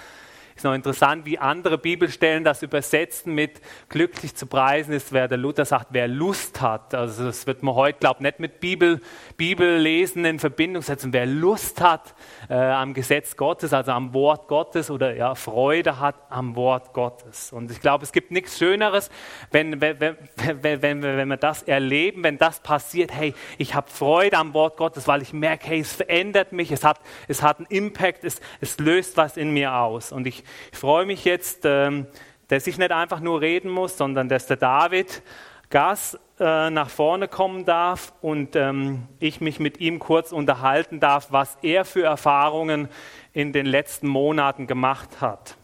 Ist 0.56 0.64
noch 0.64 0.74
interessant, 0.74 1.26
wie 1.26 1.38
andere 1.38 1.78
Bibelstellen 1.78 2.44
das 2.44 2.62
übersetzen 2.62 3.34
mit 3.34 3.60
glücklich 3.88 4.36
zu 4.36 4.46
preisen 4.46 4.94
ist, 4.94 5.12
wer 5.12 5.26
der 5.26 5.36
Luther 5.36 5.64
sagt, 5.64 5.88
wer 5.90 6.06
Lust 6.06 6.60
hat. 6.60 6.94
Also 6.94 7.24
das 7.24 7.48
wird 7.48 7.64
man 7.64 7.74
heute, 7.74 7.98
glaube 7.98 8.18
ich, 8.18 8.22
nicht 8.22 8.38
mit 8.38 8.60
Bibel, 8.60 9.00
Bibellesen 9.36 10.24
in 10.24 10.38
Verbindung 10.38 10.82
setzen. 10.82 11.12
Wer 11.12 11.26
Lust 11.26 11.80
hat 11.80 12.14
äh, 12.48 12.54
am 12.54 12.94
Gesetz 12.94 13.36
Gottes, 13.36 13.72
also 13.72 13.90
am 13.90 14.14
Wort 14.14 14.46
Gottes 14.46 14.92
oder 14.92 15.16
ja, 15.16 15.34
Freude 15.34 15.98
hat 15.98 16.14
am 16.30 16.54
Wort 16.54 16.92
Gottes. 16.92 17.52
Und 17.52 17.72
ich 17.72 17.80
glaube, 17.80 18.04
es 18.04 18.12
gibt 18.12 18.30
nichts 18.30 18.56
Schöneres, 18.56 19.10
wenn, 19.50 19.80
wenn, 19.80 19.98
wenn, 19.98 20.16
wenn, 20.62 21.02
wenn, 21.02 21.28
wir 21.28 21.36
das 21.36 21.64
erleben, 21.64 22.22
wenn 22.22 22.38
das 22.38 22.60
passiert, 22.60 23.12
hey, 23.12 23.34
ich 23.58 23.74
habe 23.74 23.90
Freude 23.90 24.38
am 24.38 24.54
Wort 24.54 24.76
Gottes, 24.76 25.08
weil 25.08 25.20
ich 25.20 25.32
merke, 25.32 25.66
hey, 25.66 25.80
es 25.80 25.92
verändert 25.92 26.52
mich, 26.52 26.70
es 26.70 26.84
hat, 26.84 27.00
es 27.26 27.42
hat 27.42 27.58
einen 27.58 27.66
Impact, 27.66 28.22
es, 28.22 28.40
es 28.60 28.78
löst 28.78 29.16
was 29.16 29.36
in 29.36 29.52
mir 29.52 29.74
aus. 29.74 30.12
Und 30.12 30.28
ich 30.28 30.43
ich 30.72 30.78
freue 30.78 31.06
mich 31.06 31.24
jetzt, 31.24 31.62
ähm, 31.64 32.06
dass 32.48 32.66
ich 32.66 32.78
nicht 32.78 32.92
einfach 32.92 33.20
nur 33.20 33.40
reden 33.40 33.70
muss, 33.70 33.96
sondern 33.96 34.28
dass 34.28 34.46
der 34.46 34.56
David 34.56 35.22
Gas 35.70 36.18
äh, 36.38 36.70
nach 36.70 36.90
vorne 36.90 37.28
kommen 37.28 37.64
darf 37.64 38.12
und 38.20 38.54
ähm, 38.56 39.08
ich 39.18 39.40
mich 39.40 39.60
mit 39.60 39.80
ihm 39.80 39.98
kurz 39.98 40.32
unterhalten 40.32 41.00
darf, 41.00 41.28
was 41.30 41.58
er 41.62 41.84
für 41.84 42.04
Erfahrungen 42.04 42.88
in 43.32 43.52
den 43.52 43.66
letzten 43.66 44.08
Monaten 44.08 44.66
gemacht 44.66 45.20
hat. 45.20 45.56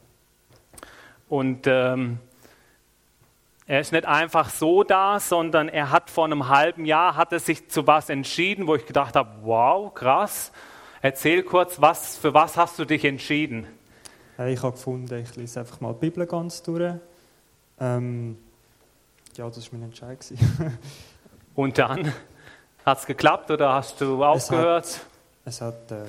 Und 1.29 1.67
ähm, 1.67 2.19
er 3.67 3.79
ist 3.79 3.93
nicht 3.93 4.05
einfach 4.05 4.51
so 4.51 4.83
da, 4.83 5.21
sondern 5.21 5.69
er 5.69 5.93
hat 5.93 6.11
vor 6.11 6.25
einem 6.25 6.49
halben 6.49 6.87
Jahr 6.87 7.15
hat 7.15 7.33
er 7.33 7.39
sich 7.39 7.69
zu 7.69 7.87
was 7.87 8.09
entschieden, 8.09 8.67
wo 8.67 8.75
ich 8.75 8.85
gedacht 8.85 9.15
habe, 9.15 9.31
wow, 9.43 9.95
krass. 9.95 10.51
Erzähl 11.03 11.45
kurz, 11.45 11.81
was, 11.81 12.19
für 12.19 12.35
was 12.35 12.57
hast 12.57 12.81
du 12.81 12.85
dich 12.85 13.05
entschieden? 13.05 13.69
Hey, 14.41 14.55
ich 14.55 14.63
habe 14.63 14.73
gefunden, 14.73 15.15
ich 15.19 15.37
lese 15.37 15.61
einfach 15.61 15.83
mal 15.83 15.93
die 15.93 15.99
Bibel 15.99 16.27
ganz 16.27 16.63
durch. 16.63 16.95
Ähm, 17.79 18.39
ja, 19.37 19.47
das 19.47 19.71
war 19.71 19.79
mein 19.79 19.89
Entscheid. 19.91 20.19
Und 21.55 21.77
dann? 21.77 22.11
Hat 22.87 23.01
es 23.01 23.05
geklappt 23.05 23.51
oder 23.51 23.75
hast 23.75 24.01
du 24.01 24.25
aufgehört? 24.25 24.99
Es 25.45 25.61
hat, 25.61 25.75
es 25.85 25.93
hat 25.93 25.93
äh, 25.93 26.05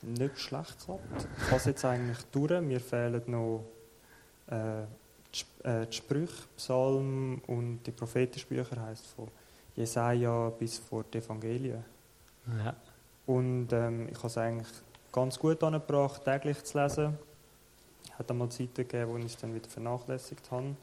nicht 0.00 0.38
schlecht 0.40 0.78
geklappt. 0.78 1.28
Ich 1.36 1.46
habe 1.48 1.56
es 1.56 1.64
jetzt 1.66 1.84
eigentlich 1.84 2.16
durch. 2.32 2.58
Mir 2.62 2.80
fehlen 2.80 3.22
noch 3.26 3.66
äh, 4.46 4.86
die, 5.34 5.68
äh, 5.68 5.86
die 5.88 5.92
Sprüche, 5.94 6.44
Psalmen 6.56 7.42
und 7.48 7.82
die 7.82 7.90
prophetischen 7.90 8.48
Bücher, 8.48 8.80
heisst 8.80 9.08
von 9.08 9.28
Jesaja 9.76 10.48
bis 10.58 10.78
vor 10.78 11.04
die 11.12 11.18
Evangelien. 11.18 11.84
Ja. 12.64 12.74
Und 13.26 13.74
ähm, 13.74 14.08
ich 14.10 14.16
habe 14.16 14.28
es 14.28 14.38
eigentlich 14.38 14.68
ganz 15.12 15.38
gut 15.38 15.62
angebracht, 15.62 16.24
täglich 16.24 16.64
zu 16.64 16.82
lesen 16.82 17.18
hat 18.18 18.30
einmal 18.30 18.48
Zeiten 18.48 18.74
gegeben, 18.74 19.12
wo 19.12 19.16
ich 19.18 19.26
es 19.26 19.36
dann 19.36 19.54
wieder 19.54 19.68
vernachlässigt 19.68 20.50
habe, 20.50 20.76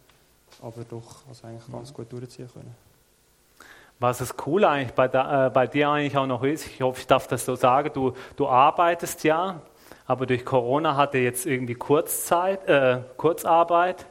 aber 0.62 0.84
doch 0.84 1.28
also 1.28 1.48
eigentlich 1.48 1.68
mhm. 1.68 1.74
ganz 1.74 1.94
gut 1.94 2.12
durchziehen 2.12 2.50
können. 2.52 2.76
Was 4.00 4.20
das 4.20 4.38
Coole 4.38 4.70
eigentlich 4.70 4.94
bei, 4.94 5.10
da, 5.10 5.48
äh, 5.48 5.50
bei, 5.50 5.68
dir 5.68 5.90
eigentlich 5.90 6.18
auch 6.18 6.26
noch 6.26 6.44
ist, 6.44 6.68
ich 6.68 6.82
hoffe, 6.82 7.02
ich 7.02 7.08
darf 7.08 7.28
das 7.28 7.44
so 7.46 7.56
sagen, 7.56 7.92
du, 7.94 8.14
du 8.38 8.48
arbeitest 8.48 9.26
ja, 9.26 9.62
aber 10.08 10.26
durch 10.26 10.46
Corona 10.46 10.96
hatte 10.96 11.18
jetzt 11.18 11.46
irgendwie 11.46 11.76
Kurzzeit, 11.76 12.68
äh, 12.68 13.02
Kurzarbeit. 13.18 14.06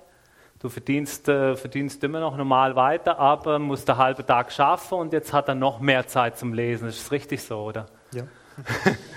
Du 0.61 0.69
verdienst, 0.69 1.29
äh, 1.29 1.57
verdienst 1.57 2.03
immer 2.05 2.21
noch 2.21 2.37
normal 2.37 2.77
weiter, 2.77 3.19
aber 3.19 3.59
musst 3.59 3.89
einen 3.89 3.99
halben 3.99 4.27
Tag 4.27 4.53
schaffen 4.53 4.99
und 4.99 5.13
jetzt 5.13 5.33
hat 5.33 5.49
er 5.49 5.55
noch 5.55 5.81
mehr 5.81 6.07
Zeit 6.07 6.37
zum 6.37 6.53
Lesen. 6.53 6.89
Ist 6.89 7.05
das 7.05 7.13
richtig 7.13 7.43
so, 7.43 7.63
oder? 7.63 7.87
Ja. 8.13 8.25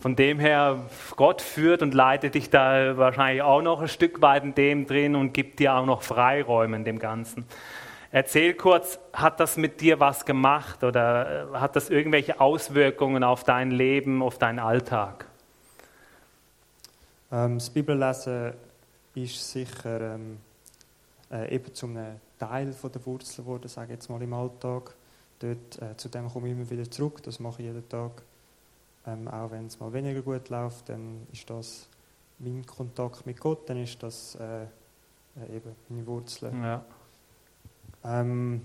Von 0.00 0.16
dem 0.16 0.38
her, 0.38 0.78
Gott 1.16 1.42
führt 1.42 1.82
und 1.82 1.92
leitet 1.92 2.34
dich 2.34 2.48
da 2.48 2.96
wahrscheinlich 2.96 3.42
auch 3.42 3.60
noch 3.60 3.82
ein 3.82 3.88
Stück 3.88 4.22
weit 4.22 4.44
in 4.44 4.54
dem 4.54 4.86
drin 4.86 5.14
und 5.14 5.34
gibt 5.34 5.58
dir 5.58 5.74
auch 5.74 5.84
noch 5.84 6.02
Freiräume 6.02 6.76
in 6.76 6.84
dem 6.84 6.98
Ganzen. 6.98 7.44
Erzähl 8.10 8.54
kurz, 8.54 8.98
hat 9.12 9.38
das 9.38 9.58
mit 9.58 9.82
dir 9.82 10.00
was 10.00 10.24
gemacht 10.24 10.82
oder 10.82 11.52
äh, 11.52 11.58
hat 11.58 11.76
das 11.76 11.90
irgendwelche 11.90 12.40
Auswirkungen 12.40 13.22
auf 13.22 13.44
dein 13.44 13.70
Leben, 13.70 14.22
auf 14.22 14.38
deinen 14.38 14.58
Alltag? 14.58 15.26
Ähm, 17.30 17.58
das 17.58 17.68
Bibellesen 17.68 18.54
ist 19.14 19.52
sicher 19.52 20.14
ähm, 20.14 20.38
äh, 21.30 21.54
eben 21.54 21.72
zum 21.74 21.98
Teil 22.38 22.72
von 22.72 22.90
der 22.90 23.04
Wurzel 23.04 23.44
geworden, 23.44 23.68
sage 23.68 23.88
ich 23.88 23.98
jetzt 23.98 24.08
mal 24.08 24.20
im 24.22 24.32
Alltag. 24.32 24.94
Dort, 25.38 25.80
äh, 25.80 25.96
zu 25.96 26.08
dem 26.08 26.28
komme 26.28 26.48
ich 26.48 26.54
immer 26.54 26.68
wieder 26.68 26.90
zurück, 26.90 27.22
das 27.22 27.38
mache 27.38 27.62
ich 27.62 27.68
jeden 27.68 27.86
Tag. 27.88 28.22
Ähm, 29.10 29.28
auch 29.28 29.50
wenn 29.50 29.66
es 29.66 29.78
mal 29.80 29.92
weniger 29.92 30.22
gut 30.22 30.48
läuft, 30.48 30.88
dann 30.88 31.26
ist 31.32 31.48
das 31.48 31.88
mein 32.38 32.64
Kontakt 32.64 33.26
mit 33.26 33.40
Gott, 33.40 33.68
dann 33.68 33.82
ist 33.82 34.02
das 34.02 34.36
äh, 34.36 34.62
äh 34.62 35.56
eben 35.56 35.74
meine 35.88 36.06
Wurzeln. 36.06 36.62
Ja. 36.62 36.84
Ähm, 38.04 38.62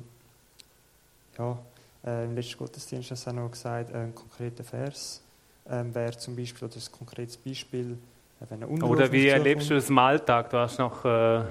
ja, 1.37 1.57
äh, 2.05 2.25
im 2.25 2.35
letzten 2.35 2.57
Gottesdienst 2.57 3.11
hast 3.11 3.25
du 3.25 3.31
auch 3.31 3.35
noch 3.35 3.51
gesagt, 3.51 3.91
äh, 3.91 3.97
ein 3.97 4.15
konkreter 4.15 4.63
Vers 4.63 5.21
ähm, 5.69 5.93
wäre 5.93 6.17
zum 6.17 6.35
Beispiel, 6.35 6.67
oder 6.67 6.77
ein 6.77 6.91
konkretes 6.91 7.37
Beispiel, 7.37 7.97
äh, 8.39 8.45
wenn 8.49 8.63
ein 8.63 8.83
Oder 8.83 9.11
wie 9.11 9.27
erlebst 9.27 9.69
du 9.69 9.75
es 9.75 9.89
im 9.89 9.97
Alltag? 9.97 10.49
Du 10.49 10.57
hast 10.57 10.79
noch, 10.79 11.03
äh, 11.03 11.41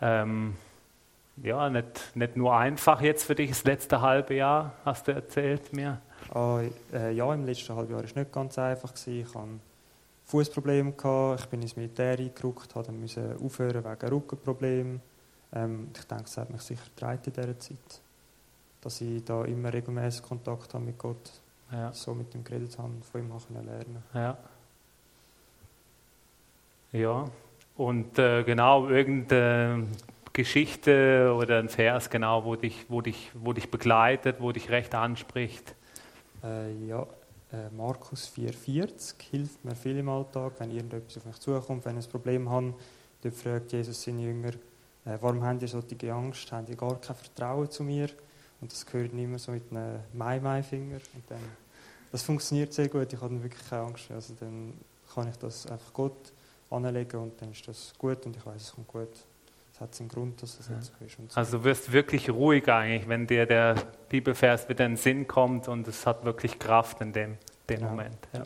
ähm, 0.00 0.54
ja, 1.42 1.68
nicht, 1.68 2.14
nicht 2.14 2.36
nur 2.36 2.56
einfach 2.56 3.00
jetzt 3.00 3.24
für 3.24 3.34
dich, 3.34 3.50
das 3.50 3.64
letzte 3.64 4.00
halbe 4.00 4.34
Jahr, 4.34 4.74
hast 4.84 5.08
du 5.08 5.12
erzählt 5.12 5.72
mir. 5.72 6.00
Ah, 6.30 6.62
äh, 6.92 7.12
ja, 7.12 7.32
im 7.34 7.44
letzten 7.44 7.74
halben 7.74 7.90
Jahr 7.90 8.00
war 8.00 8.04
es 8.04 8.14
nicht 8.14 8.32
ganz 8.32 8.58
einfach. 8.58 8.92
Gewesen. 8.92 9.20
Ich 9.20 9.34
hatte 9.34 9.48
Fußprobleme, 10.26 10.94
ich 11.38 11.46
bin 11.46 11.62
ins 11.62 11.76
Militär 11.76 12.18
eingerückt, 12.18 12.74
musste 12.92 13.20
dann 13.20 13.44
aufhören 13.44 13.84
wegen 13.84 14.08
Rückenproblemen. 14.08 15.00
Ähm, 15.52 15.88
ich 15.96 16.04
denke, 16.04 16.24
es 16.24 16.36
hat 16.36 16.50
mich 16.50 16.62
sicher 16.62 16.84
getragen 16.84 17.20
in 17.26 17.32
dieser 17.32 17.58
Zeit, 17.58 18.00
dass 18.80 19.00
ich 19.00 19.24
da 19.24 19.44
immer 19.44 19.72
regelmäßig 19.72 20.22
Kontakt 20.22 20.74
habe 20.74 20.84
mit 20.84 20.98
Gott, 20.98 21.30
ja. 21.70 21.92
so 21.92 22.14
mit 22.14 22.34
ihm 22.34 22.42
geredet 22.42 22.76
habe, 22.78 22.92
von 23.10 23.20
ihm 23.20 23.32
habe 23.32 23.66
lernen. 23.66 24.02
Ja. 24.14 24.38
Ja, 26.92 27.24
und 27.76 28.18
äh, 28.20 28.44
genau 28.44 28.88
irgendeine 28.88 29.88
Geschichte 30.32 31.34
oder 31.36 31.58
ein 31.58 31.68
Vers, 31.68 32.08
genau, 32.08 32.44
wo 32.44 32.54
dich, 32.54 32.86
wo 32.88 33.00
dich, 33.00 33.30
wo 33.34 33.52
dich 33.52 33.70
begleitet, 33.70 34.36
wo 34.40 34.52
dich 34.52 34.70
recht 34.70 34.94
anspricht. 34.94 35.74
Äh, 36.44 36.86
ja, 36.86 37.06
äh, 37.52 37.70
Markus 37.74 38.30
4,40 38.36 39.14
hilft 39.30 39.64
mir 39.64 39.74
viel 39.74 39.98
im 39.98 40.08
Alltag, 40.08 40.52
wenn 40.58 40.70
irgendetwas 40.70 41.16
auf 41.16 41.24
mich 41.24 41.38
zukommt, 41.40 41.84
wenn 41.86 41.98
ich 41.98 42.06
ein 42.06 42.10
Problem 42.10 42.50
habe. 42.50 42.74
Dort 43.22 43.34
fragt 43.34 43.72
Jesus 43.72 44.02
seine 44.02 44.22
Jünger, 44.22 44.50
äh, 45.06 45.18
warum 45.20 45.42
haben 45.42 45.58
die 45.58 45.66
solche 45.66 46.12
Angst? 46.12 46.52
Haben 46.52 46.66
die 46.66 46.76
gar 46.76 47.00
kein 47.00 47.16
Vertrauen 47.16 47.70
zu 47.70 47.82
mir? 47.82 48.08
Und 48.60 48.72
das 48.72 48.84
gehört 48.84 49.14
nicht 49.14 49.28
mehr 49.28 49.38
so 49.38 49.52
mit 49.52 49.70
einem 49.70 50.00
Mai-Mai-Finger. 50.12 50.98
Dann, 51.28 51.40
das 52.12 52.22
funktioniert 52.22 52.72
sehr 52.72 52.88
gut. 52.88 53.12
Ich 53.12 53.20
habe 53.20 53.42
wirklich 53.42 53.68
keine 53.68 53.82
Angst. 53.82 54.10
Also 54.10 54.34
dann 54.38 54.74
kann 55.14 55.28
ich 55.28 55.36
das 55.36 55.66
einfach 55.66 55.92
Gott 55.92 56.32
anlegen 56.70 57.20
und 57.20 57.40
dann 57.40 57.52
ist 57.52 57.66
das 57.66 57.92
gut 57.96 58.24
und 58.26 58.36
ich 58.36 58.44
weiß, 58.44 58.62
es 58.62 58.72
kommt 58.72 58.88
gut. 58.88 59.08
Es 59.74 59.80
hat 59.80 59.92
seinen 59.92 60.08
Grund, 60.08 60.40
dass 60.40 60.60
es 60.60 60.68
jetzt 60.68 60.92
so 60.96 61.04
ist. 61.04 61.32
So. 61.32 61.40
Also 61.40 61.58
du 61.58 61.64
wirst 61.64 61.90
wirklich 61.90 62.30
ruhig 62.30 62.68
eigentlich, 62.68 63.08
wenn 63.08 63.26
dir 63.26 63.44
der 63.44 63.74
Bibelvers 64.08 64.68
wieder 64.68 64.86
in 64.86 64.92
den 64.92 64.96
Sinn 64.96 65.26
kommt 65.26 65.66
und 65.66 65.88
es 65.88 66.06
hat 66.06 66.24
wirklich 66.24 66.60
Kraft 66.60 67.00
in 67.00 67.12
dem, 67.12 67.38
dem 67.68 67.80
ja. 67.80 67.88
Moment. 67.88 68.16
Ja. 68.32 68.44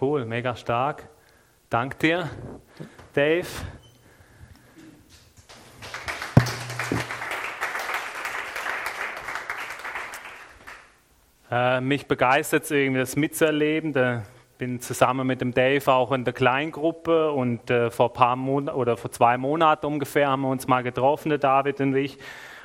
Cool, 0.00 0.24
mega 0.24 0.56
stark. 0.56 1.06
Dank 1.68 1.98
dir, 1.98 2.30
Dave. 3.12 3.46
Äh, 11.50 11.82
mich 11.82 12.08
begeistert 12.08 12.64
es 12.64 12.70
irgendwie, 12.70 13.00
das 13.00 13.14
mitzuerleben. 13.14 13.92
Da 13.92 14.22
bin 14.58 14.80
zusammen 14.80 15.26
mit 15.26 15.40
dem 15.40 15.52
Dave 15.52 15.92
auch 15.92 16.12
in 16.12 16.24
der 16.24 16.32
Kleingruppe 16.34 17.32
und 17.32 17.70
äh, 17.70 17.90
vor 17.90 18.12
paar 18.12 18.36
Monaten 18.36 18.78
oder 18.78 18.96
vor 18.96 19.10
zwei 19.10 19.36
Monaten 19.36 19.86
ungefähr 19.86 20.28
haben 20.28 20.42
wir 20.42 20.48
uns 20.48 20.66
mal 20.66 20.82
getroffen, 20.82 21.30
der 21.30 21.38
David 21.38 21.80
und 21.80 21.96
ich. 21.96 22.18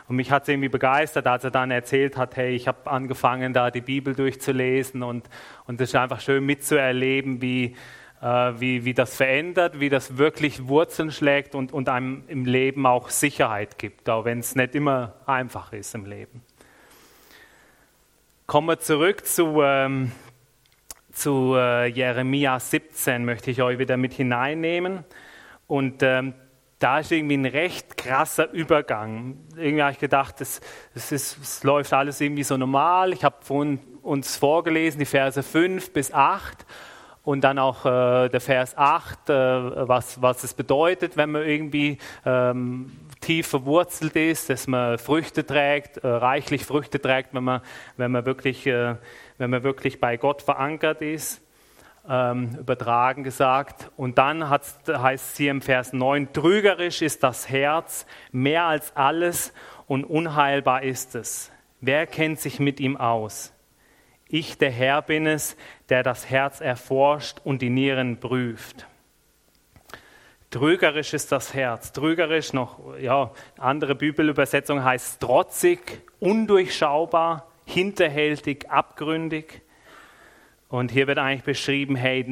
Und 0.07 0.15
mich 0.15 0.31
hat 0.31 0.43
es 0.43 0.49
irgendwie 0.49 0.69
begeistert, 0.69 1.27
als 1.27 1.43
er 1.43 1.51
dann 1.51 1.69
erzählt 1.69 2.17
hat, 2.17 2.35
hey, 2.35 2.55
ich 2.55 2.67
habe 2.67 2.89
angefangen, 2.89 3.53
da 3.53 3.69
die 3.69 3.81
Bibel 3.81 4.15
durchzulesen 4.15 5.03
und 5.03 5.29
und 5.67 5.79
es 5.81 5.89
ist 5.89 5.95
einfach 5.95 6.19
schön 6.19 6.45
mitzuerleben, 6.45 7.41
wie 7.41 7.75
äh, 8.21 8.25
wie, 8.59 8.85
wie 8.85 8.93
das 8.93 9.15
verändert, 9.15 9.79
wie 9.79 9.89
das 9.89 10.17
wirklich 10.17 10.67
Wurzeln 10.67 11.11
schlägt 11.11 11.55
und, 11.55 11.71
und 11.71 11.89
einem 11.89 12.23
im 12.27 12.45
Leben 12.45 12.85
auch 12.85 13.09
Sicherheit 13.09 13.77
gibt, 13.77 14.09
auch 14.09 14.25
wenn 14.25 14.39
es 14.39 14.55
nicht 14.55 14.75
immer 14.75 15.13
einfach 15.25 15.71
ist 15.73 15.95
im 15.95 16.05
Leben. 16.05 16.43
Kommen 18.45 18.67
wir 18.67 18.79
zurück 18.79 19.25
zu, 19.25 19.61
ähm, 19.61 20.11
zu 21.19 21.53
äh, 21.55 21.87
Jeremia 21.87 22.59
17, 22.59 23.25
möchte 23.25 23.51
ich 23.51 23.61
euch 23.61 23.77
wieder 23.77 23.97
mit 23.97 24.13
hineinnehmen. 24.13 25.03
Und 25.67 26.01
ähm, 26.01 26.33
da 26.79 26.99
ist 26.99 27.11
irgendwie 27.11 27.35
ein 27.35 27.45
recht 27.45 27.97
krasser 27.97 28.51
Übergang. 28.51 29.37
Irgendwie 29.57 29.83
habe 29.83 29.91
ich 29.91 29.99
gedacht, 29.99 30.39
es, 30.39 30.61
es, 30.95 31.11
es 31.11 31.63
läuft 31.63 31.93
alles 31.93 32.21
irgendwie 32.21 32.43
so 32.43 32.55
normal. 32.55 33.11
Ich 33.13 33.23
habe 33.23 33.35
von 33.41 33.79
uns 34.01 34.37
vorgelesen, 34.37 34.99
die 34.99 35.05
Verse 35.05 35.43
5 35.43 35.91
bis 35.91 36.13
8 36.13 36.65
und 37.23 37.41
dann 37.41 37.59
auch 37.59 37.85
äh, 37.85 38.29
der 38.29 38.41
Vers 38.41 38.77
8, 38.77 39.29
äh, 39.29 39.33
was, 39.87 40.21
was 40.21 40.43
es 40.45 40.53
bedeutet, 40.53 41.17
wenn 41.17 41.31
man 41.31 41.43
irgendwie 41.43 41.97
ähm, 42.25 42.91
tief 43.19 43.47
verwurzelt 43.47 44.15
ist, 44.15 44.49
dass 44.49 44.67
man 44.67 44.97
Früchte 44.97 45.45
trägt, 45.45 45.97
äh, 45.97 46.07
reichlich 46.07 46.65
Früchte 46.65 47.01
trägt, 47.01 47.33
wenn 47.33 47.43
man, 47.43 47.61
wenn 47.97 48.11
man, 48.11 48.25
wirklich, 48.25 48.65
äh, 48.65 48.95
wenn 49.39 49.49
man 49.49 49.63
wirklich 49.63 49.99
bei 49.99 50.17
Gott 50.17 50.43
verankert 50.43 51.01
ist. 51.01 51.41
Ähm, 52.07 52.55
übertragen 52.59 53.23
gesagt. 53.23 53.91
Und 53.97 54.17
dann 54.19 54.47
heißt 54.49 54.87
es 54.87 55.37
hier 55.37 55.51
im 55.51 55.61
Vers 55.61 55.93
9, 55.93 56.31
trügerisch 56.33 57.01
ist 57.01 57.23
das 57.23 57.49
Herz 57.49 58.05
mehr 58.31 58.65
als 58.65 58.95
alles 58.95 59.53
und 59.87 60.03
unheilbar 60.03 60.83
ist 60.83 61.15
es. 61.15 61.51
Wer 61.81 62.05
kennt 62.05 62.39
sich 62.39 62.59
mit 62.59 62.79
ihm 62.79 62.97
aus? 62.97 63.53
Ich, 64.27 64.57
der 64.57 64.71
Herr, 64.71 65.01
bin 65.01 65.25
es, 65.25 65.57
der 65.89 66.03
das 66.03 66.29
Herz 66.29 66.61
erforscht 66.61 67.39
und 67.43 67.61
die 67.61 67.69
Nieren 67.69 68.19
prüft. 68.19 68.85
Trügerisch 70.51 71.13
ist 71.13 71.31
das 71.31 71.53
Herz. 71.53 71.91
Trügerisch 71.93 72.53
noch, 72.53 72.97
ja, 72.99 73.31
andere 73.57 73.95
Bibelübersetzung 73.95 74.83
heißt 74.83 75.19
trotzig, 75.19 76.01
undurchschaubar, 76.19 77.48
hinterhältig, 77.69 78.69
abgründig. 78.69 79.61
Und 80.69 80.91
hier 80.91 81.07
wird 81.07 81.17
eigentlich 81.17 81.43
beschrieben, 81.43 81.95
hey, 81.95 82.25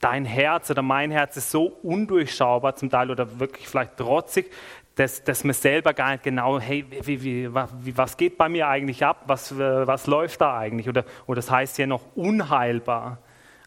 dein 0.00 0.24
Herz 0.24 0.70
oder 0.70 0.82
mein 0.82 1.10
Herz 1.10 1.36
ist 1.36 1.50
so 1.50 1.66
undurchschaubar 1.82 2.76
zum 2.76 2.90
Teil 2.90 3.10
oder 3.10 3.40
wirklich 3.40 3.68
vielleicht 3.68 3.96
trotzig, 3.96 4.50
dass, 4.94 5.22
dass 5.22 5.44
man 5.44 5.54
selber 5.54 5.94
gar 5.94 6.12
nicht 6.12 6.24
genau, 6.24 6.58
hey, 6.58 6.84
wie, 6.90 7.22
wie, 7.22 7.54
wie, 7.54 7.96
was 7.96 8.16
geht 8.16 8.36
bei 8.36 8.48
mir 8.48 8.68
eigentlich 8.68 9.04
ab, 9.04 9.24
was, 9.26 9.56
was 9.56 10.06
läuft 10.06 10.40
da 10.40 10.58
eigentlich? 10.58 10.88
Oder, 10.88 11.04
oder 11.26 11.36
das 11.36 11.50
heißt 11.50 11.76
hier 11.76 11.86
noch 11.86 12.02
unheilbar. 12.16 13.18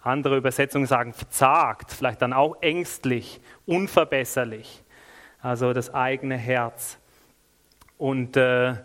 Andere 0.03 0.37
Übersetzungen 0.37 0.87
sagen 0.87 1.13
verzagt, 1.13 1.91
vielleicht 1.91 2.21
dann 2.21 2.33
auch 2.33 2.61
ängstlich, 2.61 3.39
unverbesserlich. 3.65 4.83
Also 5.41 5.73
das 5.73 5.93
eigene 5.93 6.37
Herz. 6.37 6.97
Und, 7.97 8.35
äh, 8.35 8.75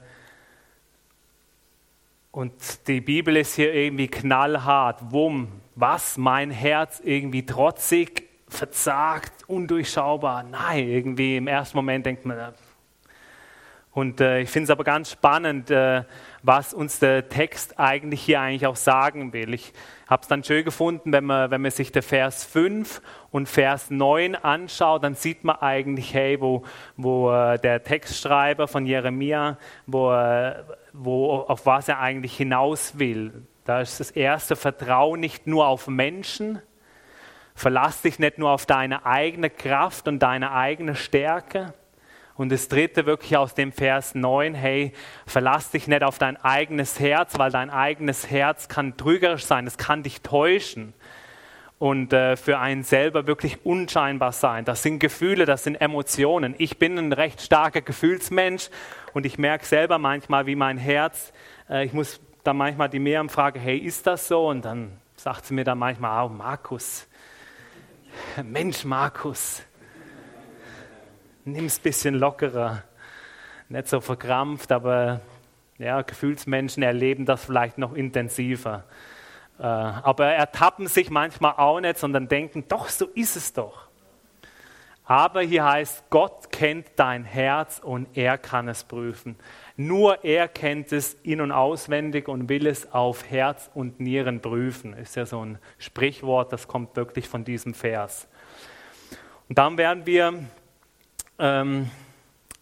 und 2.36 2.86
die 2.86 3.00
Bibel 3.00 3.34
ist 3.34 3.54
hier 3.54 3.72
irgendwie 3.72 4.08
knallhart. 4.08 5.10
Wumm, 5.10 5.48
was? 5.74 6.18
Mein 6.18 6.50
Herz 6.50 7.00
irgendwie 7.02 7.46
trotzig, 7.46 8.28
verzagt, 8.46 9.32
undurchschaubar. 9.46 10.42
Nein, 10.42 10.86
irgendwie 10.86 11.38
im 11.38 11.46
ersten 11.46 11.78
Moment 11.78 12.04
denkt 12.04 12.26
man, 12.26 12.52
Und 13.92 14.20
äh, 14.20 14.40
ich 14.40 14.50
finde 14.50 14.64
es 14.64 14.70
aber 14.70 14.84
ganz 14.84 15.12
spannend, 15.12 15.70
äh, 15.70 16.04
was 16.46 16.72
uns 16.72 17.00
der 17.00 17.28
Text 17.28 17.78
eigentlich 17.80 18.22
hier 18.22 18.40
eigentlich 18.40 18.68
auch 18.68 18.76
sagen 18.76 19.32
will. 19.32 19.52
Ich 19.52 19.72
habe 20.06 20.22
es 20.22 20.28
dann 20.28 20.44
schön 20.44 20.64
gefunden, 20.64 21.12
wenn 21.12 21.24
man, 21.24 21.50
wenn 21.50 21.60
man 21.60 21.72
sich 21.72 21.90
der 21.90 22.04
Vers 22.04 22.44
5 22.44 23.02
und 23.32 23.48
Vers 23.48 23.90
9 23.90 24.36
anschaut, 24.36 25.02
dann 25.02 25.16
sieht 25.16 25.42
man 25.42 25.56
eigentlich, 25.56 26.14
hey, 26.14 26.40
wo, 26.40 26.62
wo 26.96 27.32
äh, 27.32 27.58
der 27.58 27.82
Textschreiber 27.82 28.68
von 28.68 28.86
Jeremia, 28.86 29.58
wo, 29.86 30.12
äh, 30.12 30.54
wo, 30.92 31.34
auf 31.34 31.66
was 31.66 31.88
er 31.88 31.98
eigentlich 31.98 32.36
hinaus 32.36 32.96
will. 32.96 33.42
Da 33.64 33.80
ist 33.80 33.98
das 33.98 34.12
erste 34.12 34.54
Vertrauen 34.54 35.18
nicht 35.18 35.48
nur 35.48 35.66
auf 35.66 35.88
Menschen, 35.88 36.62
verlass 37.56 38.02
dich 38.02 38.20
nicht 38.20 38.38
nur 38.38 38.50
auf 38.50 38.66
deine 38.66 39.04
eigene 39.04 39.50
Kraft 39.50 40.06
und 40.06 40.20
deine 40.20 40.52
eigene 40.52 40.94
Stärke, 40.94 41.74
und 42.36 42.50
das 42.50 42.68
dritte 42.68 43.06
wirklich 43.06 43.36
aus 43.36 43.54
dem 43.54 43.72
Vers 43.72 44.14
9, 44.14 44.54
hey, 44.54 44.92
verlass 45.26 45.70
dich 45.70 45.88
nicht 45.88 46.02
auf 46.02 46.18
dein 46.18 46.36
eigenes 46.36 47.00
Herz, 47.00 47.38
weil 47.38 47.50
dein 47.50 47.70
eigenes 47.70 48.30
Herz 48.30 48.68
kann 48.68 48.96
trügerisch 48.96 49.44
sein, 49.44 49.66
es 49.66 49.78
kann 49.78 50.02
dich 50.02 50.22
täuschen 50.22 50.92
und 51.78 52.12
äh, 52.12 52.36
für 52.36 52.58
einen 52.58 52.84
selber 52.84 53.26
wirklich 53.26 53.64
unscheinbar 53.64 54.32
sein. 54.32 54.64
Das 54.64 54.82
sind 54.82 54.98
Gefühle, 54.98 55.44
das 55.44 55.64
sind 55.64 55.76
Emotionen. 55.76 56.54
Ich 56.58 56.78
bin 56.78 56.98
ein 56.98 57.12
recht 57.12 57.40
starker 57.40 57.82
Gefühlsmensch 57.82 58.70
und 59.12 59.26
ich 59.26 59.38
merke 59.38 59.66
selber 59.66 59.98
manchmal, 59.98 60.46
wie 60.46 60.56
mein 60.56 60.78
Herz, 60.78 61.32
äh, 61.68 61.84
ich 61.84 61.92
muss 61.92 62.20
da 62.44 62.54
manchmal 62.54 62.88
die 62.88 62.98
Miriam 62.98 63.28
fragen, 63.28 63.60
hey, 63.60 63.76
ist 63.76 64.06
das 64.06 64.28
so? 64.28 64.48
Und 64.48 64.64
dann 64.64 64.92
sagt 65.16 65.46
sie 65.46 65.54
mir 65.54 65.64
dann 65.64 65.78
manchmal, 65.78 66.24
oh 66.24 66.28
Markus, 66.28 67.06
Mensch 68.42 68.84
Markus, 68.84 69.62
nimm 71.46 71.66
es 71.66 71.78
ein 71.78 71.82
bisschen 71.82 72.14
lockerer. 72.14 72.82
Nicht 73.68 73.88
so 73.88 74.00
verkrampft, 74.00 74.70
aber 74.72 75.20
ja, 75.78 76.02
Gefühlsmenschen 76.02 76.82
erleben 76.82 77.24
das 77.24 77.44
vielleicht 77.44 77.78
noch 77.78 77.94
intensiver. 77.94 78.84
Äh, 79.58 79.62
aber 79.62 80.26
ertappen 80.26 80.86
sich 80.86 81.10
manchmal 81.10 81.54
auch 81.56 81.80
nicht, 81.80 81.98
sondern 81.98 82.28
denken, 82.28 82.64
doch, 82.68 82.88
so 82.88 83.06
ist 83.06 83.36
es 83.36 83.52
doch. 83.52 83.86
Aber 85.04 85.40
hier 85.40 85.64
heißt, 85.64 86.10
Gott 86.10 86.50
kennt 86.50 86.88
dein 86.96 87.24
Herz 87.24 87.78
und 87.78 88.08
er 88.16 88.38
kann 88.38 88.66
es 88.66 88.82
prüfen. 88.82 89.36
Nur 89.76 90.24
er 90.24 90.48
kennt 90.48 90.90
es 90.90 91.14
in- 91.22 91.40
und 91.40 91.52
auswendig 91.52 92.26
und 92.28 92.48
will 92.48 92.66
es 92.66 92.92
auf 92.92 93.30
Herz 93.30 93.70
und 93.72 94.00
Nieren 94.00 94.40
prüfen. 94.40 94.94
Ist 94.94 95.14
ja 95.14 95.24
so 95.24 95.44
ein 95.44 95.58
Sprichwort, 95.78 96.52
das 96.52 96.66
kommt 96.66 96.96
wirklich 96.96 97.28
von 97.28 97.44
diesem 97.44 97.72
Vers. 97.72 98.26
Und 99.48 99.58
dann 99.58 99.78
werden 99.78 100.06
wir 100.06 100.34
ähm, 101.38 101.90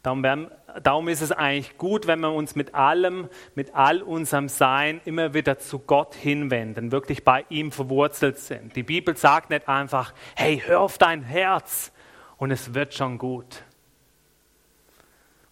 darum, 0.02 0.22
werden, 0.22 0.50
darum 0.82 1.08
ist 1.08 1.20
es 1.20 1.32
eigentlich 1.32 1.76
gut, 1.78 2.06
wenn 2.06 2.20
wir 2.20 2.32
uns 2.32 2.54
mit 2.54 2.74
allem, 2.74 3.28
mit 3.54 3.74
all 3.74 4.02
unserem 4.02 4.48
Sein 4.48 5.00
immer 5.04 5.34
wieder 5.34 5.58
zu 5.58 5.78
Gott 5.78 6.14
hinwenden, 6.14 6.92
wirklich 6.92 7.24
bei 7.24 7.44
ihm 7.48 7.72
verwurzelt 7.72 8.38
sind. 8.38 8.76
Die 8.76 8.82
Bibel 8.82 9.16
sagt 9.16 9.50
nicht 9.50 9.68
einfach, 9.68 10.14
hey, 10.36 10.62
hör 10.64 10.80
auf 10.80 10.98
dein 10.98 11.22
Herz 11.22 11.92
und 12.36 12.50
es 12.50 12.74
wird 12.74 12.94
schon 12.94 13.18
gut. 13.18 13.64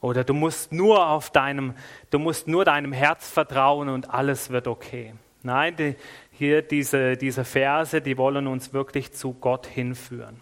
Oder 0.01 0.25
du 0.25 0.35
musst 0.35 0.73
nur 0.73 1.07
auf 1.07 1.31
deinem, 1.31 1.75
du 2.11 2.19
musst 2.19 2.49
nur 2.49 2.65
deinem 2.65 2.93
Herz 2.93 3.31
vertrauen 3.31 3.89
und 3.89 4.11
alles 4.11 4.51
wird 4.51 4.67
okay. 4.67 5.15
Nein, 5.45 5.77
die, 5.77 5.97
hier 6.33 6.63
diese, 6.63 7.17
diese 7.17 7.45
Verse, 7.45 8.01
die 8.01 8.19
wollen 8.19 8.49
uns 8.49 8.73
wirklich 8.73 9.13
zu 9.13 9.33
Gott 9.33 9.67
hinführen. 9.67 10.41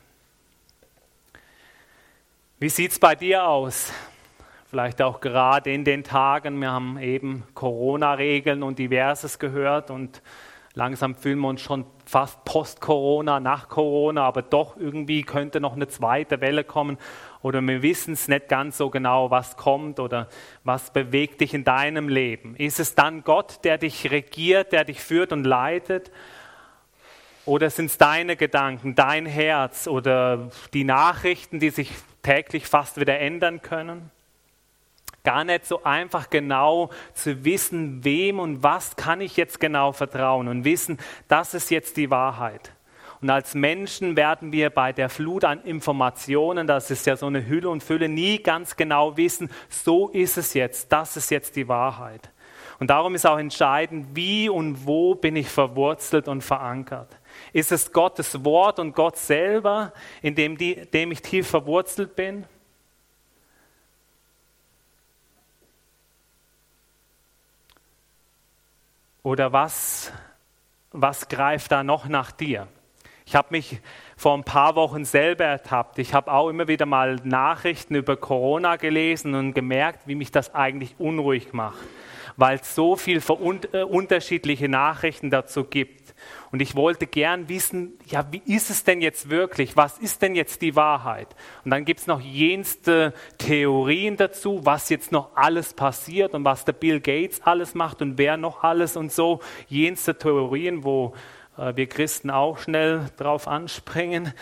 Wie 2.63 2.69
sieht 2.69 2.93
es 2.93 2.99
bei 2.99 3.15
dir 3.15 3.49
aus? 3.49 3.91
Vielleicht 4.69 5.01
auch 5.01 5.23
gerade 5.23 5.73
in 5.73 5.83
den 5.83 6.05
Tagen. 6.05 6.61
Wir 6.61 6.71
haben 6.71 6.99
eben 6.99 7.45
Corona-Regeln 7.55 8.63
und 8.63 8.79
diverses 8.79 9.39
gehört 9.39 9.91
und 9.91 10.21
langsam 10.75 11.15
fühlen 11.15 11.39
wir 11.39 11.49
uns 11.49 11.63
schon 11.63 11.87
fast 12.05 12.45
post-Corona, 12.45 13.41
nach 13.41 13.71
Corona, 13.71 14.25
aber 14.25 14.43
doch 14.43 14.77
irgendwie 14.77 15.23
könnte 15.23 15.59
noch 15.59 15.73
eine 15.73 15.89
zweite 15.89 16.43
Welle 16.43 16.63
kommen 16.63 16.99
oder 17.41 17.63
wir 17.63 17.81
wissen 17.81 18.13
es 18.13 18.29
nicht 18.29 18.51
ganz 18.51 18.77
so 18.77 18.91
genau, 18.91 19.31
was 19.31 19.57
kommt 19.57 19.99
oder 19.99 20.29
was 20.63 20.93
bewegt 20.93 21.41
dich 21.41 21.55
in 21.55 21.65
deinem 21.65 22.11
Leben. 22.11 22.57
Ist 22.57 22.79
es 22.79 22.95
dann 22.95 23.25
Gott, 23.25 23.61
der 23.65 23.79
dich 23.79 24.11
regiert, 24.11 24.73
der 24.73 24.85
dich 24.85 25.01
führt 25.01 25.33
und 25.33 25.45
leitet? 25.45 26.13
Oder 27.47 27.71
sind 27.71 27.87
es 27.87 27.97
deine 27.97 28.37
Gedanken, 28.37 28.95
dein 28.95 29.25
Herz 29.25 29.87
oder 29.87 30.51
die 30.75 30.85
Nachrichten, 30.85 31.59
die 31.59 31.71
sich 31.71 31.91
täglich 32.23 32.67
fast 32.67 32.99
wieder 32.99 33.19
ändern 33.19 33.63
können. 33.63 34.11
Gar 35.23 35.45
nicht 35.45 35.67
so 35.67 35.85
einfach 35.85 36.31
genau 36.31 36.91
zu 37.13 37.45
wissen, 37.45 38.05
wem 38.05 38.39
und 38.39 38.63
was 38.63 38.97
kann 38.97 39.21
ich 39.21 39.37
jetzt 39.37 39.61
genau 39.61 39.93
vertrauen 39.93 40.49
und 40.49 40.65
wissen, 40.65 40.99
das 41.29 41.53
ist 41.53 41.71
jetzt 41.71 41.97
die 41.97 42.11
Wahrheit. 42.11 42.73
Und 43.21 43.29
als 43.29 43.55
Menschen 43.55 44.17
werden 44.17 44.51
wir 44.51 44.71
bei 44.71 44.93
der 44.93 45.11
Flut 45.11 45.45
an 45.45 45.63
Informationen, 45.65 46.67
das 46.67 46.91
ist 46.91 47.07
ja 47.07 47.17
so 47.17 47.27
eine 47.27 47.47
Hülle 47.47 47.69
und 47.69 47.83
Fülle, 47.83 48.09
nie 48.09 48.43
ganz 48.43 48.77
genau 48.77 49.19
wissen, 49.19 49.51
so 49.69 50.09
ist 50.09 50.39
es 50.39 50.55
jetzt, 50.55 50.91
das 50.91 51.19
ist 51.19 51.31
jetzt 51.31 51.55
die 51.57 51.69
Wahrheit. 51.69 52.31
Und 52.79 52.89
darum 52.89 53.15
ist 53.15 53.27
auch 53.27 53.39
entscheidend, 53.39 54.07
wie 54.15 54.49
und 54.49 54.87
wo 54.87 55.15
bin 55.15 55.37
ich 55.37 55.51
verwurzelt 55.51 56.29
und 56.29 56.41
verankert. 56.41 57.09
Ist 57.53 57.73
es 57.73 57.93
Gottes 57.93 58.45
Wort 58.45 58.79
und 58.79 58.95
Gott 58.95 59.17
selber, 59.17 59.93
in 60.23 60.35
dem, 60.35 60.57
die, 60.57 60.87
dem 60.87 61.13
ich 61.13 61.23
tief 61.23 61.49
verwurzelt 61.49 62.15
bin? 62.17 62.47
Oder 69.23 69.53
was, 69.53 70.13
was 70.93 71.29
greift 71.29 71.73
da 71.73 71.83
noch 71.83 72.07
nach 72.07 72.33
dir? 72.33 72.69
Ich 73.27 73.37
habe 73.37 73.49
mich 73.51 73.81
vor 74.17 74.37
ein 74.37 74.45
paar 74.45 74.75
Wochen 74.75 75.05
selber 75.05 75.45
ertappt. 75.45 75.99
Ich 75.99 76.15
habe 76.15 76.33
auch 76.33 76.49
immer 76.49 76.67
wieder 76.69 76.85
mal 76.85 77.17
Nachrichten 77.23 77.95
über 77.95 78.17
Corona 78.17 78.77
gelesen 78.77 79.35
und 79.35 79.55
gemerkt, 79.55 80.09
wie 80.09 80.17
mich 80.17 80.33
das 80.33 80.55
eigentlich 80.55 80.97
unruhig 80.99 81.53
macht, 81.53 81.79
weil 82.37 82.59
es 82.59 82.75
so 82.75 82.97
viele 82.97 83.21
äh, 83.73 83.83
unterschiedliche 83.83 84.69
Nachrichten 84.69 85.31
dazu 85.31 85.65
gibt. 85.65 86.15
Und 86.53 86.61
ich 86.61 86.75
wollte 86.75 87.07
gern 87.07 87.49
wissen, 87.49 87.99
ja, 88.07 88.27
wie 88.31 88.43
ist 88.45 88.71
es 88.71 88.85
denn 88.85 89.01
jetzt 89.01 89.31
wirklich? 89.31 89.77
Was 89.77 89.99
ist 89.99 90.21
denn 90.23 90.35
jetzt 90.35 90.63
die 90.63 90.75
Wahrheit? 90.77 91.29
Und 91.65 91.71
dann 91.71 91.85
gibt 91.85 92.01
es 92.01 92.07
noch 92.07 92.21
jenste 92.21 93.15
Theorien 93.39 94.17
dazu, 94.17 94.61
was 94.65 94.89
jetzt 94.89 95.13
noch 95.13 95.37
alles 95.37 95.75
passiert 95.75 96.35
und 96.35 96.45
was 96.45 96.65
der 96.65 96.73
Bill 96.73 97.01
Gates 97.01 97.41
alles 97.43 97.75
macht 97.75 98.03
und 98.03 98.19
wer 98.19 98.37
noch 98.37 98.63
alles 98.65 98.97
und 98.97 99.13
so. 99.13 99.41
Jenste 99.69 100.19
Theorien, 100.19 100.85
wo 100.85 101.15
äh, 101.57 101.75
wir 101.77 101.89
Christen 101.89 102.31
auch 102.31 102.59
schnell 102.59 103.07
drauf 103.17 103.47
anspringen, 103.47 104.33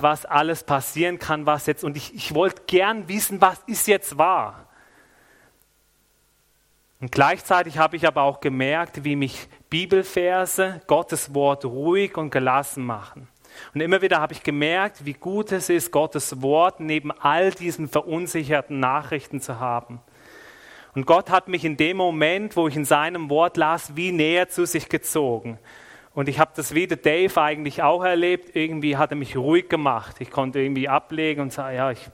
was 0.00 0.24
alles 0.24 0.64
passieren 0.64 1.18
kann, 1.18 1.46
was 1.46 1.66
jetzt. 1.66 1.84
Und 1.84 1.96
ich, 1.96 2.14
ich 2.14 2.34
wollte 2.34 2.62
gern 2.66 3.08
wissen, 3.08 3.40
was 3.40 3.62
ist 3.66 3.86
jetzt 3.86 4.18
wahr? 4.18 4.65
Und 7.00 7.12
gleichzeitig 7.12 7.78
habe 7.78 7.96
ich 7.96 8.06
aber 8.06 8.22
auch 8.22 8.40
gemerkt, 8.40 9.04
wie 9.04 9.16
mich 9.16 9.48
Bibelverse, 9.68 10.80
Gottes 10.86 11.34
Wort 11.34 11.64
ruhig 11.64 12.16
und 12.16 12.30
gelassen 12.30 12.84
machen. 12.84 13.28
Und 13.74 13.80
immer 13.80 14.02
wieder 14.02 14.20
habe 14.20 14.32
ich 14.32 14.42
gemerkt, 14.42 15.04
wie 15.04 15.12
gut 15.12 15.52
es 15.52 15.68
ist, 15.68 15.90
Gottes 15.90 16.42
Wort 16.42 16.80
neben 16.80 17.10
all 17.12 17.50
diesen 17.50 17.88
verunsicherten 17.88 18.80
Nachrichten 18.80 19.40
zu 19.40 19.60
haben. 19.60 20.00
Und 20.94 21.06
Gott 21.06 21.30
hat 21.30 21.48
mich 21.48 21.64
in 21.64 21.76
dem 21.76 21.98
Moment, 21.98 22.56
wo 22.56 22.68
ich 22.68 22.76
in 22.76 22.86
seinem 22.86 23.28
Wort 23.28 23.58
las, 23.58 23.96
wie 23.96 24.12
näher 24.12 24.48
zu 24.48 24.64
sich 24.64 24.88
gezogen. 24.88 25.58
Und 26.14 26.30
ich 26.30 26.38
habe 26.38 26.52
das 26.56 26.74
wie 26.74 26.86
der 26.86 26.96
Dave 26.96 27.38
eigentlich 27.42 27.82
auch 27.82 28.02
erlebt. 28.02 28.56
Irgendwie 28.56 28.96
hat 28.96 29.10
er 29.10 29.18
mich 29.18 29.36
ruhig 29.36 29.68
gemacht. 29.68 30.16
Ich 30.20 30.30
konnte 30.30 30.60
irgendwie 30.60 30.88
ablegen 30.88 31.42
und 31.42 31.52
sagen, 31.52 31.76
ja, 31.76 31.90
ich 31.90 32.08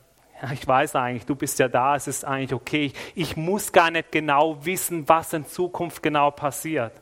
ich 0.53 0.67
weiß 0.67 0.97
eigentlich, 0.97 1.27
du 1.27 1.37
bist 1.37 1.59
ja 1.59 1.69
da, 1.69 1.95
es 1.95 2.09
ist 2.09 2.25
eigentlich 2.25 2.53
okay. 2.53 2.93
Ich 3.15 3.37
muss 3.37 3.71
gar 3.71 3.91
nicht 3.91 4.11
genau 4.11 4.65
wissen, 4.65 5.09
was 5.09 5.33
in 5.33 5.47
Zukunft 5.47 6.03
genau 6.03 6.31
passiert. 6.31 6.93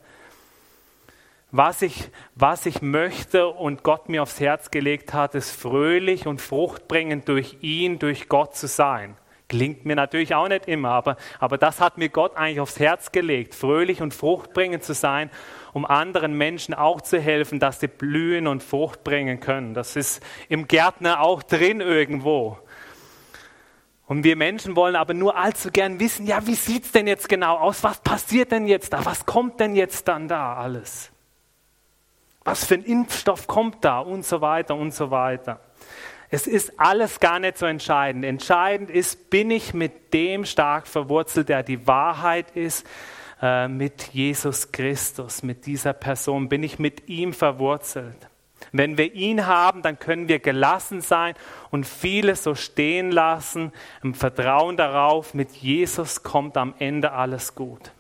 Was 1.52 1.82
ich, 1.82 2.08
was 2.34 2.66
ich 2.66 2.80
möchte 2.80 3.48
und 3.48 3.82
Gott 3.82 4.08
mir 4.08 4.22
aufs 4.22 4.38
Herz 4.38 4.70
gelegt 4.70 5.14
hat, 5.14 5.34
ist 5.34 5.50
fröhlich 5.50 6.26
und 6.26 6.40
fruchtbringend 6.40 7.28
durch 7.28 7.56
ihn, 7.60 7.98
durch 7.98 8.28
Gott 8.28 8.54
zu 8.54 8.68
sein. 8.68 9.16
Klingt 9.48 9.84
mir 9.84 9.96
natürlich 9.96 10.32
auch 10.36 10.46
nicht 10.46 10.68
immer, 10.68 10.90
aber, 10.90 11.16
aber 11.40 11.58
das 11.58 11.80
hat 11.80 11.98
mir 11.98 12.08
Gott 12.08 12.36
eigentlich 12.36 12.60
aufs 12.60 12.78
Herz 12.78 13.10
gelegt, 13.10 13.56
fröhlich 13.56 14.00
und 14.00 14.14
fruchtbringend 14.14 14.84
zu 14.84 14.94
sein, 14.94 15.28
um 15.72 15.84
anderen 15.84 16.34
Menschen 16.34 16.72
auch 16.72 17.00
zu 17.00 17.20
helfen, 17.20 17.58
dass 17.58 17.80
sie 17.80 17.88
blühen 17.88 18.46
und 18.46 18.62
Frucht 18.62 19.02
bringen 19.02 19.40
können. 19.40 19.74
Das 19.74 19.96
ist 19.96 20.22
im 20.48 20.68
Gärtner 20.68 21.20
auch 21.20 21.42
drin 21.42 21.80
irgendwo. 21.80 22.58
Und 24.10 24.24
wir 24.24 24.34
Menschen 24.34 24.74
wollen 24.74 24.96
aber 24.96 25.14
nur 25.14 25.36
allzu 25.36 25.70
gern 25.70 26.00
wissen, 26.00 26.26
ja, 26.26 26.44
wie 26.44 26.56
sieht 26.56 26.84
es 26.84 26.90
denn 26.90 27.06
jetzt 27.06 27.28
genau 27.28 27.58
aus? 27.58 27.84
Was 27.84 28.00
passiert 28.00 28.50
denn 28.50 28.66
jetzt 28.66 28.92
da? 28.92 29.04
Was 29.04 29.24
kommt 29.24 29.60
denn 29.60 29.76
jetzt 29.76 30.08
dann 30.08 30.26
da 30.26 30.56
alles? 30.56 31.12
Was 32.42 32.64
für 32.64 32.74
ein 32.74 32.82
Impfstoff 32.82 33.46
kommt 33.46 33.84
da? 33.84 34.00
Und 34.00 34.24
so 34.26 34.40
weiter 34.40 34.74
und 34.74 34.92
so 34.92 35.12
weiter. 35.12 35.60
Es 36.28 36.48
ist 36.48 36.80
alles 36.80 37.20
gar 37.20 37.38
nicht 37.38 37.56
so 37.56 37.66
entscheidend. 37.66 38.24
Entscheidend 38.24 38.90
ist, 38.90 39.30
bin 39.30 39.52
ich 39.52 39.74
mit 39.74 40.12
dem 40.12 40.44
stark 40.44 40.88
verwurzelt, 40.88 41.48
der 41.48 41.62
die 41.62 41.86
Wahrheit 41.86 42.50
ist, 42.56 42.84
äh, 43.40 43.68
mit 43.68 44.08
Jesus 44.12 44.72
Christus, 44.72 45.44
mit 45.44 45.66
dieser 45.66 45.92
Person, 45.92 46.48
bin 46.48 46.64
ich 46.64 46.80
mit 46.80 47.08
ihm 47.08 47.32
verwurzelt. 47.32 48.29
Wenn 48.72 48.98
wir 48.98 49.14
ihn 49.14 49.46
haben, 49.46 49.82
dann 49.82 49.98
können 49.98 50.28
wir 50.28 50.38
gelassen 50.38 51.00
sein 51.00 51.34
und 51.70 51.86
vieles 51.86 52.44
so 52.44 52.54
stehen 52.54 53.10
lassen, 53.10 53.72
im 54.02 54.14
Vertrauen 54.14 54.76
darauf, 54.76 55.34
mit 55.34 55.52
Jesus 55.52 56.22
kommt 56.22 56.56
am 56.56 56.74
Ende 56.78 57.12
alles 57.12 57.54
gut. 57.54 57.92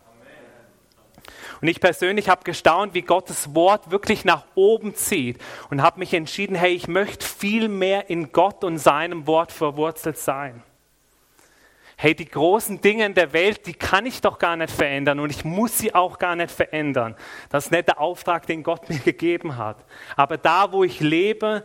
Und 1.60 1.68
ich 1.68 1.80
persönlich 1.80 2.28
habe 2.28 2.44
gestaunt, 2.44 2.94
wie 2.94 3.02
Gottes 3.02 3.54
Wort 3.54 3.90
wirklich 3.90 4.24
nach 4.24 4.44
oben 4.54 4.94
zieht 4.94 5.38
und 5.70 5.82
habe 5.82 5.98
mich 5.98 6.14
entschieden, 6.14 6.54
hey, 6.54 6.72
ich 6.72 6.88
möchte 6.88 7.26
viel 7.26 7.68
mehr 7.68 8.08
in 8.08 8.32
Gott 8.32 8.64
und 8.64 8.78
seinem 8.78 9.26
Wort 9.26 9.52
verwurzelt 9.52 10.16
sein. 10.16 10.62
Hey, 12.02 12.14
die 12.14 12.24
großen 12.24 12.80
Dinge 12.80 13.04
in 13.04 13.12
der 13.12 13.34
Welt, 13.34 13.66
die 13.66 13.74
kann 13.74 14.06
ich 14.06 14.22
doch 14.22 14.38
gar 14.38 14.56
nicht 14.56 14.70
verändern 14.70 15.20
und 15.20 15.28
ich 15.28 15.44
muss 15.44 15.76
sie 15.76 15.94
auch 15.94 16.18
gar 16.18 16.34
nicht 16.34 16.50
verändern. 16.50 17.14
Das 17.50 17.66
ist 17.66 17.72
nicht 17.72 17.88
der 17.88 18.00
Auftrag, 18.00 18.46
den 18.46 18.62
Gott 18.62 18.88
mir 18.88 19.00
gegeben 19.00 19.58
hat. 19.58 19.84
Aber 20.16 20.38
da, 20.38 20.72
wo 20.72 20.82
ich 20.82 21.00
lebe, 21.00 21.62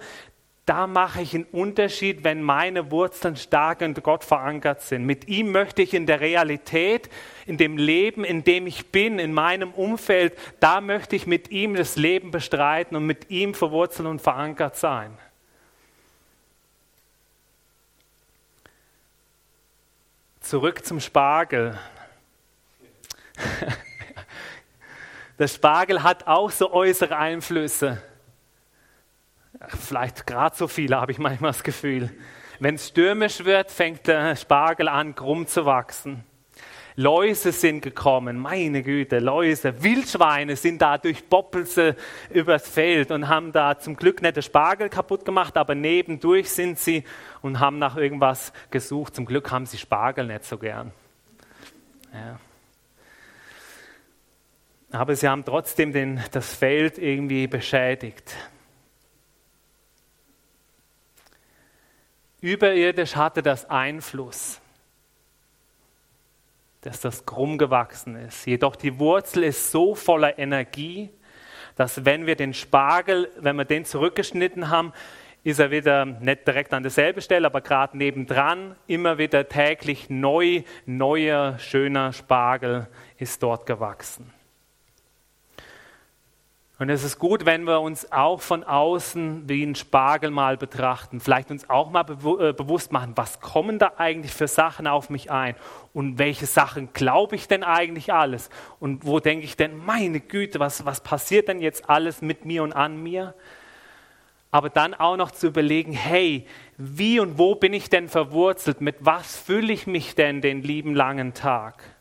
da 0.65 0.87
mache 0.87 1.21
ich 1.21 1.33
einen 1.33 1.45
Unterschied, 1.45 2.25
wenn 2.25 2.41
meine 2.41 2.91
Wurzeln 2.91 3.37
stark 3.37 3.81
in 3.81 3.93
Gott 3.93 4.25
verankert 4.25 4.81
sind. 4.81 5.05
Mit 5.05 5.29
ihm 5.29 5.53
möchte 5.53 5.81
ich 5.81 5.93
in 5.93 6.05
der 6.05 6.19
Realität, 6.19 7.09
in 7.45 7.55
dem 7.55 7.77
Leben, 7.77 8.25
in 8.25 8.43
dem 8.43 8.67
ich 8.67 8.87
bin, 8.87 9.19
in 9.19 9.31
meinem 9.31 9.71
Umfeld, 9.71 10.37
da 10.59 10.81
möchte 10.81 11.15
ich 11.15 11.27
mit 11.27 11.49
ihm 11.49 11.75
das 11.75 11.95
Leben 11.95 12.31
bestreiten 12.31 12.97
und 12.97 13.05
mit 13.05 13.29
ihm 13.29 13.53
verwurzelt 13.53 14.05
und 14.05 14.21
verankert 14.21 14.75
sein. 14.75 15.17
Zurück 20.45 20.85
zum 20.85 20.99
Spargel. 20.99 21.75
Der 25.39 25.47
Spargel 25.47 26.03
hat 26.03 26.27
auch 26.27 26.51
so 26.51 26.71
äußere 26.71 27.17
Einflüsse. 27.17 27.99
Vielleicht 29.69 30.27
gerade 30.27 30.55
so 30.55 30.67
viele, 30.67 31.01
habe 31.01 31.11
ich 31.11 31.17
manchmal 31.17 31.49
das 31.49 31.63
Gefühl. 31.63 32.11
Wenn 32.59 32.75
es 32.75 32.89
stürmisch 32.89 33.43
wird, 33.43 33.71
fängt 33.71 34.05
der 34.05 34.35
Spargel 34.35 34.87
an, 34.87 35.15
krumm 35.15 35.47
zu 35.47 35.65
wachsen. 35.65 36.23
Läuse 36.97 37.51
sind 37.51 37.81
gekommen, 37.81 38.37
meine 38.37 38.81
Güte, 38.81 39.19
Läuse. 39.19 39.83
Wildschweine 39.83 40.55
sind 40.55 40.81
da 40.81 40.97
durch 40.97 41.25
Boppelse 41.25 41.97
übers 42.29 42.69
Feld 42.69 43.11
und 43.11 43.27
haben 43.27 43.51
da 43.51 43.77
zum 43.77 43.97
Glück 43.97 44.21
nicht 44.21 44.37
den 44.37 44.43
Spargel 44.43 44.87
kaputt 44.87 45.25
gemacht, 45.25 45.57
aber 45.57 45.75
nebendurch 45.75 46.49
sind 46.49 46.79
sie 46.79 47.03
und 47.41 47.59
haben 47.59 47.79
nach 47.79 47.97
irgendwas 47.97 48.53
gesucht. 48.71 49.13
Zum 49.15 49.25
Glück 49.25 49.51
haben 49.51 49.65
sie 49.65 49.77
Spargel 49.77 50.25
nicht 50.25 50.45
so 50.45 50.57
gern. 50.57 50.93
Ja. 52.13 52.39
Aber 54.91 55.15
sie 55.15 55.27
haben 55.27 55.43
trotzdem 55.43 55.91
den, 55.91 56.21
das 56.31 56.53
Feld 56.53 56.97
irgendwie 56.97 57.47
beschädigt. 57.47 58.33
Überirdisch 62.39 63.17
hatte 63.17 63.41
das 63.41 63.69
Einfluss, 63.69 64.61
dass 66.85 67.01
das 67.01 67.25
krumm 67.25 67.57
gewachsen 67.57 68.15
ist. 68.15 68.45
Jedoch 68.45 68.75
die 68.75 68.99
Wurzel 68.99 69.43
ist 69.43 69.71
so 69.71 69.95
voller 69.95 70.37
Energie, 70.37 71.09
dass 71.75 72.05
wenn 72.05 72.27
wir 72.27 72.35
den 72.35 72.53
Spargel, 72.53 73.29
wenn 73.39 73.55
wir 73.55 73.65
den 73.65 73.85
zurückgeschnitten 73.85 74.69
haben, 74.69 74.93
ist 75.43 75.59
er 75.59 75.71
wieder 75.71 76.05
nicht 76.05 76.47
direkt 76.47 76.73
an 76.73 76.83
derselben 76.83 77.21
Stelle, 77.21 77.47
aber 77.47 77.61
gerade 77.61 77.97
nebendran, 77.97 78.75
immer 78.85 79.17
wieder 79.17 79.47
täglich 79.49 80.09
neu, 80.09 80.61
neuer, 80.85 81.57
schöner 81.57 82.13
Spargel 82.13 82.87
ist 83.17 83.41
dort 83.41 83.65
gewachsen. 83.65 84.34
Und 86.77 86.89
es 86.89 87.05
ist 87.05 87.19
gut, 87.19 87.45
wenn 87.45 87.63
wir 87.63 87.79
uns 87.79 88.11
auch 88.11 88.41
von 88.41 88.65
außen 88.65 89.47
wie 89.47 89.63
ein 89.63 89.75
Spargel 89.75 90.29
mal 90.29 90.57
betrachten, 90.57 91.21
vielleicht 91.21 91.49
uns 91.49 91.69
auch 91.69 91.89
mal 91.89 92.03
be 92.03 92.49
äh, 92.49 92.53
bewusst 92.53 92.91
machen, 92.91 93.13
was 93.15 93.39
kommen 93.39 93.79
da 93.79 93.93
eigentlich 93.95 94.33
für 94.33 94.49
Sachen 94.49 94.85
auf 94.85 95.09
mich 95.09 95.31
ein 95.31 95.55
und 95.93 96.19
welche 96.19 96.47
Sachen 96.47 96.91
glaube 96.91 97.37
ich 97.37 97.47
denn 97.47 97.63
eigentlich 97.63 98.11
alles 98.11 98.49
und 98.81 99.05
wo 99.05 99.21
denke 99.21 99.45
ich 99.45 99.55
denn, 99.55 99.77
meine 99.77 100.19
Güte, 100.19 100.59
was, 100.59 100.85
was 100.85 100.99
passiert 100.99 101.47
denn 101.47 101.61
jetzt 101.61 101.89
alles 101.89 102.21
mit 102.21 102.43
mir 102.43 102.61
und 102.61 102.73
an 102.73 103.01
mir? 103.01 103.35
Aber 104.51 104.69
dann 104.69 104.93
auch 104.93 105.15
noch 105.15 105.31
zu 105.31 105.47
überlegen, 105.47 105.93
hey, 105.93 106.45
wie 106.77 107.21
und 107.21 107.37
wo 107.37 107.55
bin 107.55 107.71
ich 107.71 107.89
denn 107.89 108.09
verwurzelt, 108.09 108.81
mit 108.81 108.97
was 108.99 109.37
fülle 109.37 109.71
ich 109.71 109.87
mich 109.87 110.15
denn 110.15 110.41
den 110.41 110.61
lieben 110.61 110.93
langen 110.93 111.33
Tag? 111.33 111.94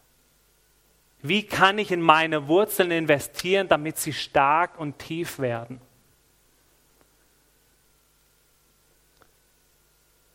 Wie 1.26 1.42
kann 1.42 1.78
ich 1.78 1.90
in 1.90 2.02
meine 2.02 2.48
Wurzeln 2.48 2.90
investieren, 2.90 3.66
damit 3.66 3.96
sie 3.96 4.12
stark 4.12 4.78
und 4.78 4.98
tief 4.98 5.38
werden? 5.38 5.80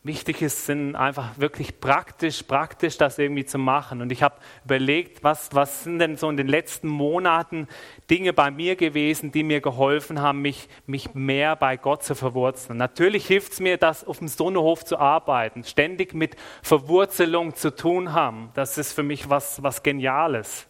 Wichtig 0.01 0.41
ist, 0.41 0.65
sind 0.65 0.95
einfach 0.95 1.37
wirklich 1.37 1.79
praktisch, 1.79 2.41
praktisch 2.41 2.97
das 2.97 3.19
irgendwie 3.19 3.45
zu 3.45 3.59
machen. 3.59 4.01
Und 4.01 4.11
ich 4.11 4.23
habe 4.23 4.37
überlegt, 4.65 5.23
was, 5.23 5.53
was 5.53 5.83
sind 5.83 5.99
denn 5.99 6.17
so 6.17 6.27
in 6.27 6.37
den 6.37 6.47
letzten 6.47 6.87
Monaten 6.87 7.67
Dinge 8.09 8.33
bei 8.33 8.49
mir 8.49 8.75
gewesen, 8.75 9.31
die 9.31 9.43
mir 9.43 9.61
geholfen 9.61 10.19
haben, 10.21 10.41
mich, 10.41 10.69
mich 10.87 11.13
mehr 11.13 11.55
bei 11.55 11.77
Gott 11.77 12.01
zu 12.01 12.15
verwurzeln. 12.15 12.79
Natürlich 12.79 13.27
hilft 13.27 13.53
es 13.53 13.59
mir, 13.59 13.77
das 13.77 14.07
auf 14.07 14.17
dem 14.17 14.27
Sonnehof 14.27 14.83
zu 14.83 14.97
arbeiten, 14.97 15.63
ständig 15.63 16.15
mit 16.15 16.35
Verwurzelung 16.63 17.53
zu 17.53 17.75
tun 17.75 18.13
haben. 18.13 18.49
Das 18.55 18.79
ist 18.79 18.93
für 18.93 19.03
mich 19.03 19.29
was, 19.29 19.61
was 19.61 19.83
Geniales. 19.83 20.65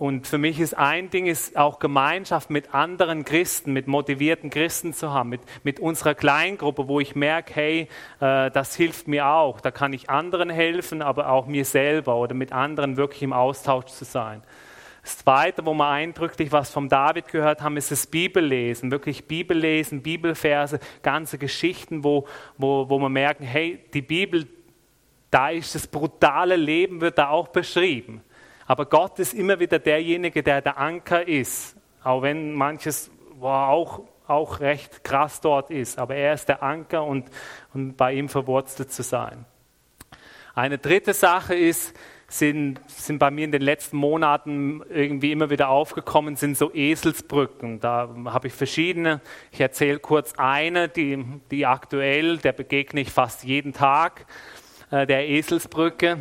Und 0.00 0.28
für 0.28 0.38
mich 0.38 0.60
ist 0.60 0.78
ein 0.78 1.10
Ding, 1.10 1.26
ist 1.26 1.56
auch 1.56 1.80
Gemeinschaft 1.80 2.50
mit 2.50 2.72
anderen 2.72 3.24
Christen, 3.24 3.72
mit 3.72 3.88
motivierten 3.88 4.48
Christen 4.48 4.94
zu 4.94 5.12
haben, 5.12 5.28
mit, 5.28 5.40
mit 5.64 5.80
unserer 5.80 6.14
Kleingruppe, 6.14 6.86
wo 6.86 7.00
ich 7.00 7.16
merke, 7.16 7.52
hey, 7.54 7.88
äh, 8.20 8.48
das 8.52 8.76
hilft 8.76 9.08
mir 9.08 9.26
auch. 9.26 9.60
Da 9.60 9.72
kann 9.72 9.92
ich 9.92 10.08
anderen 10.08 10.50
helfen, 10.50 11.02
aber 11.02 11.30
auch 11.30 11.46
mir 11.46 11.64
selber 11.64 12.14
oder 12.14 12.34
mit 12.34 12.52
anderen 12.52 12.96
wirklich 12.96 13.24
im 13.24 13.32
Austausch 13.32 13.86
zu 13.86 14.04
sein. 14.04 14.44
Das 15.02 15.18
Zweite, 15.18 15.66
wo 15.66 15.74
wir 15.74 15.88
eindrücklich 15.88 16.52
was 16.52 16.70
vom 16.70 16.88
David 16.88 17.26
gehört 17.26 17.60
haben, 17.60 17.76
ist 17.76 17.90
das 17.90 18.06
Bibellesen. 18.06 18.92
Wirklich 18.92 19.26
Bibellesen, 19.26 20.02
Bibelverse, 20.02 20.78
ganze 21.02 21.38
Geschichten, 21.38 22.04
wo, 22.04 22.28
wo, 22.56 22.88
wo 22.88 23.00
wir 23.00 23.08
merken, 23.08 23.42
hey, 23.42 23.84
die 23.92 24.02
Bibel, 24.02 24.46
da 25.32 25.50
ist 25.50 25.74
das 25.74 25.88
brutale 25.88 26.54
Leben, 26.54 27.00
wird 27.00 27.18
da 27.18 27.30
auch 27.30 27.48
beschrieben. 27.48 28.22
Aber 28.68 28.84
Gott 28.84 29.18
ist 29.18 29.32
immer 29.32 29.58
wieder 29.58 29.78
derjenige, 29.78 30.42
der 30.42 30.60
der 30.60 30.76
Anker 30.76 31.26
ist, 31.26 31.74
auch 32.04 32.20
wenn 32.20 32.52
manches 32.52 33.10
wow, 33.38 33.70
auch, 33.70 34.00
auch 34.26 34.60
recht 34.60 35.02
krass 35.02 35.40
dort 35.40 35.70
ist. 35.70 35.98
Aber 35.98 36.14
er 36.14 36.34
ist 36.34 36.50
der 36.50 36.62
Anker 36.62 37.02
und, 37.02 37.30
und 37.72 37.96
bei 37.96 38.12
ihm 38.12 38.28
verwurzelt 38.28 38.92
zu 38.92 39.02
sein. 39.02 39.46
Eine 40.54 40.76
dritte 40.76 41.14
Sache 41.14 41.54
ist, 41.54 41.96
sind, 42.26 42.78
sind 42.88 43.18
bei 43.18 43.30
mir 43.30 43.46
in 43.46 43.52
den 43.52 43.62
letzten 43.62 43.96
Monaten 43.96 44.82
irgendwie 44.90 45.32
immer 45.32 45.48
wieder 45.48 45.70
aufgekommen, 45.70 46.36
sind 46.36 46.58
so 46.58 46.70
Eselsbrücken. 46.74 47.80
Da 47.80 48.14
habe 48.26 48.48
ich 48.48 48.52
verschiedene. 48.52 49.22
Ich 49.50 49.62
erzähle 49.62 49.98
kurz 49.98 50.34
eine, 50.36 50.90
die, 50.90 51.24
die 51.50 51.64
aktuell, 51.64 52.36
der 52.36 52.52
begegne 52.52 53.00
ich 53.00 53.10
fast 53.12 53.44
jeden 53.44 53.72
Tag, 53.72 54.26
äh, 54.90 55.06
der 55.06 55.26
Eselsbrücke. 55.26 56.18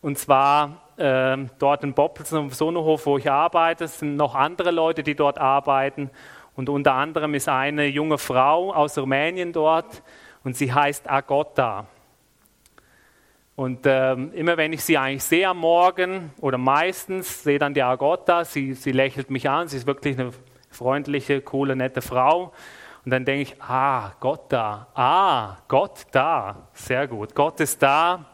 Und 0.00 0.16
zwar 0.16 0.81
äh, 0.96 1.36
dort 1.58 1.84
in 1.84 1.94
Boppelsen 1.94 2.38
im 2.38 2.50
Sonohof, 2.50 3.06
wo 3.06 3.18
ich 3.18 3.30
arbeite, 3.30 3.88
sind 3.88 4.16
noch 4.16 4.34
andere 4.34 4.70
Leute, 4.70 5.02
die 5.02 5.14
dort 5.14 5.38
arbeiten. 5.38 6.10
Und 6.54 6.68
unter 6.68 6.94
anderem 6.94 7.34
ist 7.34 7.48
eine 7.48 7.86
junge 7.86 8.18
Frau 8.18 8.72
aus 8.72 8.98
Rumänien 8.98 9.52
dort 9.52 10.02
und 10.44 10.56
sie 10.56 10.72
heißt 10.72 11.10
Agota. 11.10 11.86
Und 13.54 13.86
äh, 13.86 14.12
immer 14.14 14.56
wenn 14.56 14.72
ich 14.72 14.82
sie 14.82 14.98
eigentlich 14.98 15.24
sehe 15.24 15.48
am 15.48 15.58
Morgen 15.58 16.32
oder 16.40 16.58
meistens 16.58 17.42
sehe 17.42 17.58
dann 17.58 17.74
die 17.74 17.82
Agota, 17.82 18.44
sie, 18.44 18.74
sie 18.74 18.92
lächelt 18.92 19.30
mich 19.30 19.48
an, 19.48 19.68
sie 19.68 19.76
ist 19.76 19.86
wirklich 19.86 20.18
eine 20.18 20.32
freundliche, 20.70 21.40
coole, 21.42 21.76
nette 21.76 22.02
Frau. 22.02 22.52
Und 23.04 23.10
dann 23.10 23.24
denke 23.24 23.42
ich, 23.42 23.62
ah, 23.62 24.12
Gott 24.20 24.44
da, 24.50 24.86
ah, 24.94 25.56
Gott 25.68 26.06
da, 26.12 26.68
sehr 26.72 27.06
gut, 27.08 27.34
Gott 27.34 27.60
ist 27.60 27.82
da. 27.82 28.26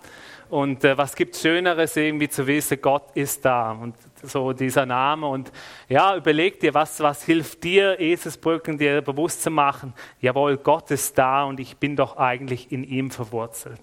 Und 0.50 0.82
äh, 0.84 0.96
was 0.96 1.14
gibt 1.14 1.36
Schöneres, 1.36 1.96
irgendwie 1.96 2.28
zu 2.28 2.46
wissen, 2.46 2.80
Gott 2.80 3.10
ist 3.14 3.44
da. 3.44 3.72
Und 3.72 3.94
so 4.22 4.52
dieser 4.52 4.86
Name. 4.86 5.26
Und 5.26 5.52
ja, 5.88 6.16
überleg 6.16 6.60
dir, 6.60 6.74
was, 6.74 7.00
was 7.00 7.22
hilft 7.22 7.64
dir, 7.64 8.00
Eselsbrücken 8.00 8.78
dir 8.78 9.02
bewusst 9.02 9.42
zu 9.42 9.50
machen. 9.50 9.92
Jawohl, 10.20 10.56
Gott 10.56 10.90
ist 10.90 11.18
da 11.18 11.44
und 11.44 11.60
ich 11.60 11.76
bin 11.76 11.96
doch 11.96 12.16
eigentlich 12.16 12.72
in 12.72 12.84
ihm 12.84 13.10
verwurzelt. 13.10 13.80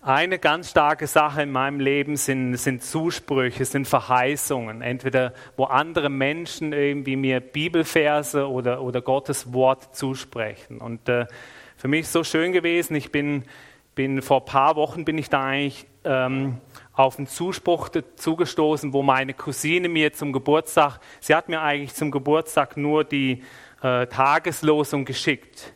Eine 0.00 0.38
ganz 0.38 0.70
starke 0.70 1.08
Sache 1.08 1.42
in 1.42 1.50
meinem 1.50 1.80
Leben 1.80 2.16
sind, 2.16 2.56
sind 2.56 2.84
Zusprüche, 2.84 3.64
sind 3.64 3.88
Verheißungen. 3.88 4.80
Entweder 4.80 5.32
wo 5.56 5.64
andere 5.64 6.10
Menschen 6.10 6.72
irgendwie 6.72 7.16
mir 7.16 7.40
Bibelverse 7.40 8.48
oder, 8.48 8.82
oder 8.82 9.02
Gottes 9.02 9.52
Wort 9.52 9.96
zusprechen. 9.96 10.78
Und 10.78 11.08
äh, 11.08 11.26
für 11.76 11.88
mich 11.88 12.08
so 12.08 12.24
schön 12.24 12.52
gewesen. 12.52 12.94
Ich 12.94 13.12
bin, 13.12 13.44
bin 13.94 14.22
vor 14.22 14.40
ein 14.40 14.46
paar 14.46 14.76
Wochen 14.76 15.04
bin 15.04 15.18
ich 15.18 15.28
da 15.28 15.44
eigentlich 15.44 15.86
ähm, 16.04 16.58
auf 16.94 17.18
einen 17.18 17.26
Zuspruch 17.26 17.90
zugestoßen, 18.16 18.92
wo 18.92 19.02
meine 19.02 19.34
Cousine 19.34 19.88
mir 19.88 20.12
zum 20.12 20.32
Geburtstag, 20.32 20.98
sie 21.20 21.34
hat 21.34 21.48
mir 21.48 21.60
eigentlich 21.60 21.94
zum 21.94 22.10
Geburtstag 22.10 22.76
nur 22.76 23.04
die 23.04 23.42
äh, 23.82 24.06
Tageslosung 24.06 25.04
geschickt. 25.04 25.74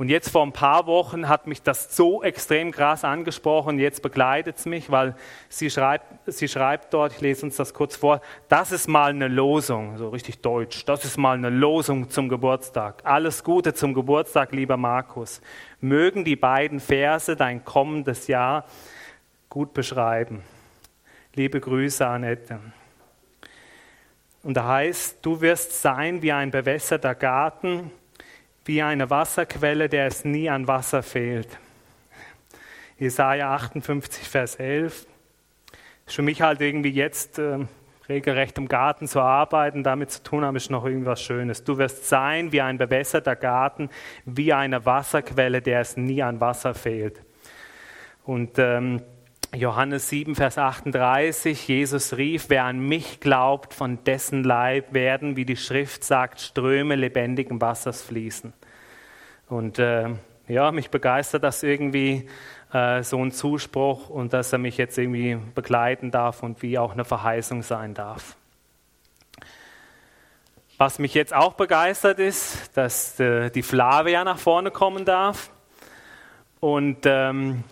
Und 0.00 0.08
jetzt 0.08 0.30
vor 0.30 0.46
ein 0.46 0.52
paar 0.52 0.86
Wochen 0.86 1.28
hat 1.28 1.46
mich 1.46 1.60
das 1.60 1.94
so 1.94 2.22
extrem 2.22 2.72
krass 2.72 3.04
angesprochen, 3.04 3.78
jetzt 3.78 4.00
begleitet 4.00 4.56
es 4.56 4.64
mich, 4.64 4.90
weil 4.90 5.14
sie 5.50 5.68
schreibt, 5.68 6.06
sie 6.24 6.48
schreibt 6.48 6.94
dort, 6.94 7.12
ich 7.12 7.20
lese 7.20 7.44
uns 7.44 7.56
das 7.56 7.74
kurz 7.74 7.96
vor, 7.96 8.22
das 8.48 8.72
ist 8.72 8.88
mal 8.88 9.10
eine 9.10 9.28
Losung, 9.28 9.98
so 9.98 10.08
richtig 10.08 10.40
deutsch, 10.40 10.86
das 10.86 11.04
ist 11.04 11.18
mal 11.18 11.36
eine 11.36 11.50
Losung 11.50 12.08
zum 12.08 12.30
Geburtstag. 12.30 13.02
Alles 13.04 13.44
Gute 13.44 13.74
zum 13.74 13.92
Geburtstag, 13.92 14.52
lieber 14.52 14.78
Markus. 14.78 15.42
Mögen 15.82 16.24
die 16.24 16.36
beiden 16.36 16.80
Verse 16.80 17.36
dein 17.36 17.62
kommendes 17.62 18.26
Jahr 18.26 18.64
gut 19.50 19.74
beschreiben. 19.74 20.42
Liebe 21.34 21.60
Grüße, 21.60 22.06
Annette. 22.06 22.58
Und 24.42 24.54
da 24.54 24.66
heißt, 24.66 25.18
du 25.20 25.42
wirst 25.42 25.82
sein 25.82 26.22
wie 26.22 26.32
ein 26.32 26.50
bewässerter 26.50 27.14
Garten, 27.14 27.92
wie 28.64 28.82
eine 28.82 29.10
Wasserquelle, 29.10 29.88
der 29.88 30.06
es 30.06 30.24
nie 30.24 30.48
an 30.48 30.68
Wasser 30.68 31.02
fehlt. 31.02 31.48
Jesaja 32.98 33.54
58, 33.54 34.28
Vers 34.28 34.56
11. 34.56 35.06
Ist 36.06 36.14
für 36.14 36.22
mich 36.22 36.42
halt 36.42 36.60
irgendwie 36.60 36.90
jetzt 36.90 37.38
äh, 37.38 37.58
regelrecht 38.10 38.58
im 38.58 38.68
Garten 38.68 39.08
zu 39.08 39.20
arbeiten, 39.20 39.82
damit 39.82 40.10
zu 40.10 40.22
tun 40.22 40.44
haben, 40.44 40.56
ist 40.56 40.70
noch 40.70 40.84
irgendwas 40.84 41.22
Schönes. 41.22 41.64
Du 41.64 41.78
wirst 41.78 42.08
sein 42.08 42.52
wie 42.52 42.60
ein 42.60 42.76
bewässerter 42.76 43.36
Garten, 43.36 43.88
wie 44.26 44.52
eine 44.52 44.84
Wasserquelle, 44.84 45.62
der 45.62 45.80
es 45.80 45.96
nie 45.96 46.22
an 46.22 46.40
Wasser 46.40 46.74
fehlt. 46.74 47.22
Und 48.24 48.58
ähm, 48.58 49.02
Johannes 49.52 50.08
7, 50.08 50.36
Vers 50.36 50.58
38, 50.58 51.66
Jesus 51.66 52.16
rief, 52.16 52.46
wer 52.48 52.64
an 52.64 52.78
mich 52.78 53.18
glaubt, 53.18 53.74
von 53.74 54.02
dessen 54.04 54.44
Leib 54.44 54.94
werden, 54.94 55.34
wie 55.34 55.44
die 55.44 55.56
Schrift 55.56 56.04
sagt, 56.04 56.40
Ströme 56.40 56.94
lebendigen 56.94 57.60
Wassers 57.60 58.00
fließen. 58.00 58.52
Und 59.48 59.80
äh, 59.80 60.10
ja, 60.46 60.70
mich 60.70 60.90
begeistert 60.90 61.42
das 61.42 61.64
irgendwie, 61.64 62.28
äh, 62.72 63.02
so 63.02 63.18
ein 63.24 63.32
Zuspruch 63.32 64.08
und 64.08 64.32
dass 64.32 64.52
er 64.52 64.60
mich 64.60 64.76
jetzt 64.76 64.96
irgendwie 64.96 65.36
begleiten 65.56 66.12
darf 66.12 66.44
und 66.44 66.62
wie 66.62 66.78
auch 66.78 66.92
eine 66.92 67.04
Verheißung 67.04 67.62
sein 67.62 67.92
darf. 67.92 68.36
Was 70.78 71.00
mich 71.00 71.12
jetzt 71.12 71.34
auch 71.34 71.54
begeistert 71.54 72.20
ist, 72.20 72.76
dass 72.76 73.18
äh, 73.18 73.50
die 73.50 73.62
Flavia 73.62 74.22
nach 74.22 74.38
vorne 74.38 74.70
kommen 74.70 75.04
darf. 75.04 75.50
Und 76.60 76.98
ähm, 77.04 77.64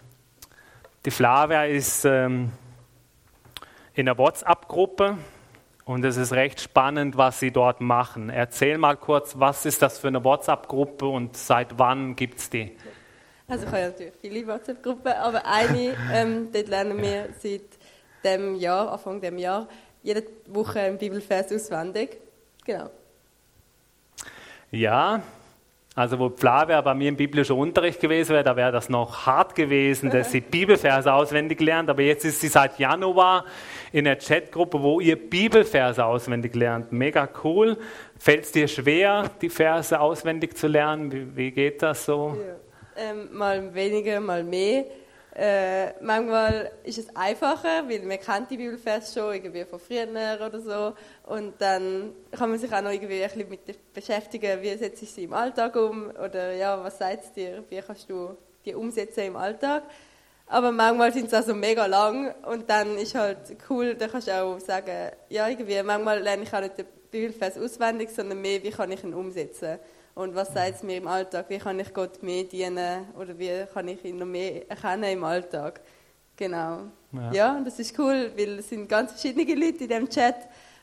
die 1.09 1.13
Flavia 1.13 1.65
ist 1.65 2.05
ähm, 2.05 2.53
in 3.95 4.05
der 4.05 4.19
WhatsApp-Gruppe 4.19 5.17
und 5.87 6.05
es 6.05 6.19
ist 6.19 6.35
recht 6.35 6.61
spannend, 6.61 7.17
was 7.17 7.41
sie 7.41 7.51
dort 7.51 7.81
machen. 7.81 8.29
Erzähl 8.29 8.77
mal 8.77 8.95
kurz, 8.95 9.33
was 9.39 9.65
ist 9.65 9.81
das 9.81 9.99
für 9.99 10.09
eine 10.09 10.23
WhatsApp-Gruppe 10.23 11.07
und 11.07 11.35
seit 11.35 11.79
wann 11.79 12.15
gibt 12.15 12.41
es 12.41 12.51
die? 12.51 12.77
Also 13.47 13.65
ich 13.65 13.73
habe 13.73 13.85
natürlich 13.85 14.13
viele 14.21 14.47
WhatsApp-Gruppen, 14.47 15.13
aber 15.13 15.47
eine, 15.47 15.97
ähm, 16.13 16.53
dort 16.53 16.69
lernen 16.69 17.01
wir 17.01 17.31
seit 17.41 17.63
dem 18.23 18.57
Jahr, 18.57 18.93
Anfang 18.93 19.19
dem 19.23 19.39
Jahr, 19.39 19.67
jede 20.03 20.25
Woche 20.49 20.79
einen 20.81 20.99
Bibelvers 20.99 21.51
auswendig. 21.51 22.19
Genau. 22.67 22.91
Ja, 24.71 25.23
also 25.99 26.17
wo 26.21 26.31
Flavia 26.31 26.81
bei 26.81 26.95
mir 26.95 27.09
im 27.09 27.17
biblischen 27.17 27.57
Unterricht 27.57 27.99
gewesen 27.99 28.31
wäre, 28.31 28.45
da 28.45 28.55
wäre 28.55 28.71
das 28.71 28.89
noch 28.89 29.27
hart 29.27 29.57
gewesen, 29.57 30.11
dass 30.11 30.31
sie 30.31 30.41
Bibelverse 30.41 31.13
auswendig 31.13 31.61
lernt. 31.61 31.91
Aber 31.91 32.03
jetzt 32.03 32.25
ist 32.25 32.41
sie 32.41 32.47
seit 32.47 32.79
Januar 32.79 33.45
in 33.91 34.05
der 34.05 34.17
Chatgruppe, 34.17 34.81
wo 34.81 35.01
ihr 35.01 35.17
Bibelverse 35.17 36.05
auswendig 36.05 36.55
lernt. 36.55 36.93
Mega 36.93 37.29
cool. 37.43 37.77
Fällt 38.17 38.45
es 38.45 38.53
dir 38.53 38.69
schwer, 38.69 39.29
die 39.43 39.51
Verse 39.51 39.99
auswendig 39.99 40.57
zu 40.57 40.69
lernen? 40.69 41.11
Wie, 41.11 41.37
wie 41.37 41.51
geht 41.51 41.83
das 41.83 42.05
so? 42.05 42.37
Ja. 42.97 43.11
Ähm, 43.11 43.31
mal 43.33 43.75
weniger, 43.75 44.21
mal 44.21 44.45
mehr. 44.45 44.85
Äh, 45.41 45.93
manchmal 46.03 46.73
ist 46.83 46.99
es 46.99 47.15
einfacher, 47.15 47.89
weil 47.89 48.01
man 48.01 48.19
kennt 48.19 48.51
die 48.51 48.57
Bibelvers 48.57 49.15
schon 49.15 49.35
irgendwie 49.35 49.65
von 49.65 49.79
früher 49.79 50.09
oder 50.45 50.61
so. 50.61 50.95
Und 51.33 51.55
dann 51.61 52.13
kann 52.37 52.51
man 52.51 52.59
sich 52.59 52.73
auch 52.73 52.83
noch 52.83 52.91
irgendwie 52.91 53.23
ein 53.23 53.31
bisschen 53.31 53.49
mit 53.49 53.95
beschäftigen, 53.95 54.61
wie 54.61 54.77
setze 54.77 55.05
ich 55.05 55.13
sie 55.13 55.25
im 55.25 55.33
Alltag 55.35 55.77
um? 55.77 56.11
Oder 56.11 56.55
ja, 56.55 56.83
was 56.83 56.99
sagt 56.99 57.23
es 57.23 57.33
dir, 57.33 57.63
wie 57.69 57.81
kannst 57.81 58.11
du 58.11 58.37
die 58.65 58.75
umsetzen 58.75 59.21
im 59.27 59.37
Alltag. 59.37 59.85
Aber 60.49 60.73
manchmal 60.73 61.13
sind 61.13 61.31
sie 61.31 61.39
auch 61.39 61.45
so 61.45 61.55
mega 61.55 61.87
lang 61.87 62.35
und 62.45 62.69
dann 62.69 62.99
ist 62.99 63.15
halt 63.15 63.39
cool, 63.71 63.95
da 63.95 64.09
kannst 64.09 64.27
du 64.27 64.43
auch 64.43 64.59
sagen, 64.59 65.13
ja 65.29 65.47
irgendwie, 65.47 65.81
manchmal 65.85 66.21
lerne 66.21 66.43
ich 66.43 66.53
auch 66.53 66.61
nicht 66.61 66.79
den 66.79 66.87
Bibelvers 67.13 67.57
auswendig, 67.59 68.11
sondern 68.11 68.41
mehr, 68.41 68.61
wie 68.65 68.71
kann 68.71 68.91
ich 68.91 69.05
ihn 69.05 69.15
umsetzen 69.15 69.79
und 70.19 70.35
was 70.35 70.53
sagt 70.53 70.75
es 70.75 70.83
mir 70.83 70.97
im 70.97 71.07
Alltag? 71.07 71.47
Wie 71.49 71.59
kann 71.59 71.79
ich 71.79 71.95
Gott 71.95 72.25
mehr 72.25 72.43
dienen? 72.43 73.07
Oder 73.17 73.39
wie 73.39 73.65
kann 73.73 73.87
ich 73.87 74.05
ihn 74.05 74.19
noch 74.19 74.27
mehr 74.27 74.69
erkennen 74.69 75.13
im 75.13 75.23
Alltag? 75.23 75.81
Genau. 76.35 76.81
Ja, 77.13 77.33
ja 77.33 77.61
das 77.65 77.79
ist 77.79 77.97
cool, 78.01 78.33
weil 78.37 78.59
es 78.59 78.69
sind 78.69 78.89
ganz 78.89 79.13
verschiedene 79.13 79.55
Leute 79.55 79.85
in 79.85 79.89
dem 79.89 80.09
Chat. 80.09 80.35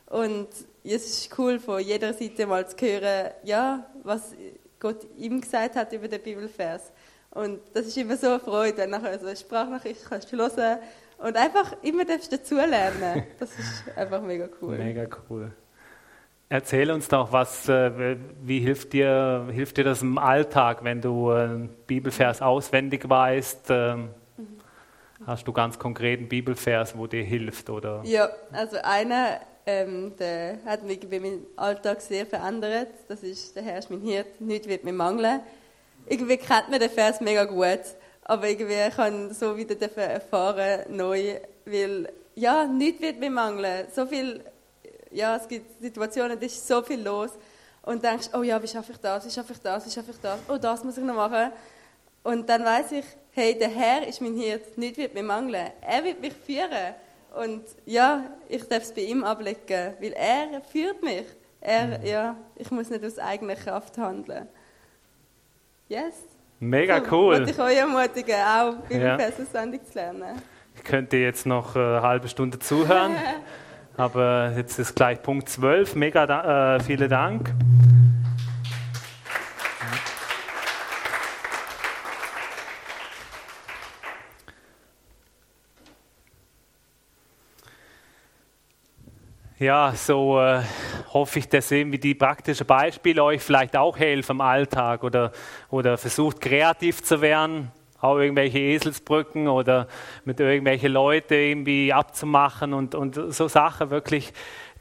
Und 0.05 0.47
es 0.85 1.05
ist 1.05 1.37
cool, 1.37 1.59
von 1.59 1.81
jeder 1.81 2.13
Seite 2.13 2.47
mal 2.47 2.65
zu 2.65 2.77
hören, 2.77 3.31
ja, 3.43 3.85
was 4.03 4.31
Gott 4.79 5.05
ihm 5.17 5.41
gesagt 5.41 5.75
hat 5.75 5.91
über 5.91 6.07
den 6.07 6.21
Bibelvers. 6.21 6.93
Und 7.31 7.59
das 7.73 7.87
ist 7.87 7.97
immer 7.97 8.15
so 8.15 8.27
eine 8.27 8.39
Freude, 8.39 8.77
wenn 8.77 8.91
nachher 8.91 9.19
so 9.19 9.27
eine 9.27 9.35
Sprachnachricht 9.35 10.05
kannst 10.07 10.31
du 10.31 10.37
hören 10.37 10.79
und 11.17 11.35
einfach 11.35 11.75
immer 11.81 12.05
dazulernen. 12.05 13.25
Das 13.37 13.49
ist 13.49 13.97
einfach 13.97 14.21
mega 14.21 14.47
cool. 14.61 14.77
Mega 14.77 15.05
cool. 15.29 15.51
Erzähl 16.47 16.91
uns 16.91 17.07
doch, 17.07 17.31
was, 17.31 17.67
äh, 17.69 18.17
wie 18.43 18.59
hilft 18.59 18.93
dir, 18.93 19.47
hilft 19.51 19.77
dir 19.77 19.83
das 19.83 20.03
im 20.03 20.19
Alltag, 20.19 20.83
wenn 20.83 21.01
du 21.01 21.31
einen 21.31 21.69
Bibelvers 21.87 22.41
auswendig 22.41 23.09
weißt? 23.09 23.67
Ähm, 23.69 24.09
hast 25.25 25.47
du 25.47 25.53
ganz 25.53 25.79
konkreten 25.79 26.29
Bibelvers, 26.29 26.95
wo 26.95 27.07
dir 27.07 27.23
hilft? 27.23 27.69
Oder? 27.71 28.01
Ja, 28.03 28.29
also 28.51 28.77
einer, 28.83 29.39
ähm, 29.65 30.13
der 30.19 30.59
hat 30.65 30.83
mich 30.83 31.01
meinen 31.09 31.47
Alltag 31.55 31.99
sehr 32.01 32.27
verändert. 32.27 32.89
Das 33.07 33.23
ist, 33.23 33.55
der 33.55 33.63
Herr 33.63 33.79
ist 33.79 33.89
mein 33.89 34.01
Hirt, 34.01 34.39
nichts 34.39 34.67
wird 34.67 34.83
mir 34.83 34.93
mangeln. 34.93 35.39
Irgendwie 36.05 36.37
kennt 36.37 36.69
man 36.69 36.79
den 36.79 36.91
Vers 36.91 37.21
mega 37.21 37.45
gut, 37.45 37.81
aber 38.23 38.47
irgendwie 38.47 38.91
kann 38.95 39.33
so 39.33 39.57
wieder 39.57 39.75
erfahren, 39.97 40.81
neu, 40.89 41.39
weil, 41.65 42.07
ja, 42.35 42.65
nichts 42.67 43.01
wird 43.01 43.19
mir 43.19 43.31
mangeln. 43.31 43.87
So 43.91 44.05
viel 44.05 44.41
ja, 45.15 45.35
es 45.35 45.47
gibt 45.47 45.81
Situationen, 45.81 46.39
da 46.39 46.45
ist 46.45 46.67
so 46.67 46.81
viel 46.81 47.01
los 47.01 47.31
und 47.83 48.03
denkst, 48.03 48.29
oh 48.33 48.43
ja, 48.43 48.61
wie 48.61 48.67
schaffe 48.67 48.91
ich 48.91 48.97
das, 48.97 49.25
wie 49.25 49.31
schaffe 49.31 49.53
ich 49.53 49.59
das, 49.59 49.85
wie 49.85 49.91
schaffe 49.91 50.11
ich 50.11 50.19
das, 50.19 50.39
oh, 50.47 50.57
das 50.57 50.83
muss 50.83 50.97
ich 50.97 51.03
noch 51.03 51.15
machen. 51.15 51.51
Und 52.23 52.49
dann 52.49 52.65
weiß 52.65 52.91
ich, 52.93 53.05
hey, 53.31 53.57
der 53.57 53.69
Herr 53.69 54.07
ist 54.07 54.21
mein 54.21 54.35
Hirt, 54.35 54.77
nichts 54.77 54.97
wird 54.97 55.13
mir 55.13 55.23
mangeln. 55.23 55.67
Er 55.81 56.03
wird 56.03 56.19
mich 56.19 56.33
führen. 56.33 56.95
Und 57.35 57.63
ja, 57.85 58.23
ich 58.49 58.67
darf 58.67 58.83
es 58.83 58.93
bei 58.93 59.01
ihm 59.01 59.23
ablegen, 59.23 59.93
weil 59.99 60.13
er 60.13 60.61
führt 60.61 61.03
mich. 61.03 61.25
Er, 61.61 61.99
mhm. 61.99 62.05
ja, 62.05 62.35
ich 62.55 62.71
muss 62.71 62.89
nicht 62.89 63.03
aus 63.03 63.19
eigener 63.19 63.55
Kraft 63.55 63.97
handeln. 63.97 64.47
Yes. 65.87 66.15
Mega 66.59 66.99
so, 66.99 67.11
cool. 67.11 67.35
Wollte 67.35 67.51
ich 67.51 67.59
euch 67.59 67.77
ermutigen, 67.77 68.35
auch 68.35 68.75
Bibelverse-Sendung 68.87 69.81
ja. 69.81 69.91
zu 69.91 69.97
lernen. 69.97 70.41
Ich 70.75 70.83
könnte 70.83 71.17
jetzt 71.17 71.45
noch 71.45 71.75
eine 71.75 72.01
halbe 72.01 72.27
Stunde 72.27 72.57
zuhören. 72.59 73.15
Aber 73.97 74.51
jetzt 74.57 74.77
ist 74.77 74.93
gleich 74.95 75.21
Punkt 75.21 75.47
12. 75.47 75.95
Mega 75.95 76.75
äh, 76.75 76.83
vielen 76.83 77.09
Dank. 77.09 77.53
Ja, 89.57 89.93
so 89.95 90.41
äh, 90.41 90.61
hoffe 91.13 91.39
ich, 91.39 91.47
dass 91.47 91.71
irgendwie 91.71 91.97
die 91.97 92.13
praktischen 92.13 92.67
Beispiele 92.67 93.23
euch 93.23 93.41
vielleicht 93.41 93.77
auch 93.77 93.97
helfen 93.97 94.33
im 94.33 94.41
Alltag 94.41 95.05
oder, 95.05 95.31
oder 95.69 95.97
versucht 95.97 96.41
kreativ 96.41 97.01
zu 97.01 97.21
werden 97.21 97.71
auch 98.05 98.17
irgendwelche 98.17 98.59
Eselsbrücken 98.59 99.47
oder 99.47 99.87
mit 100.23 100.39
irgendwelchen 100.39 100.91
Leuten 100.91 101.33
irgendwie 101.33 101.91
abzumachen 101.91 102.73
und, 102.73 102.95
und 102.95 103.15
so 103.15 103.47
Sachen 103.47 103.89
wirklich 103.89 104.33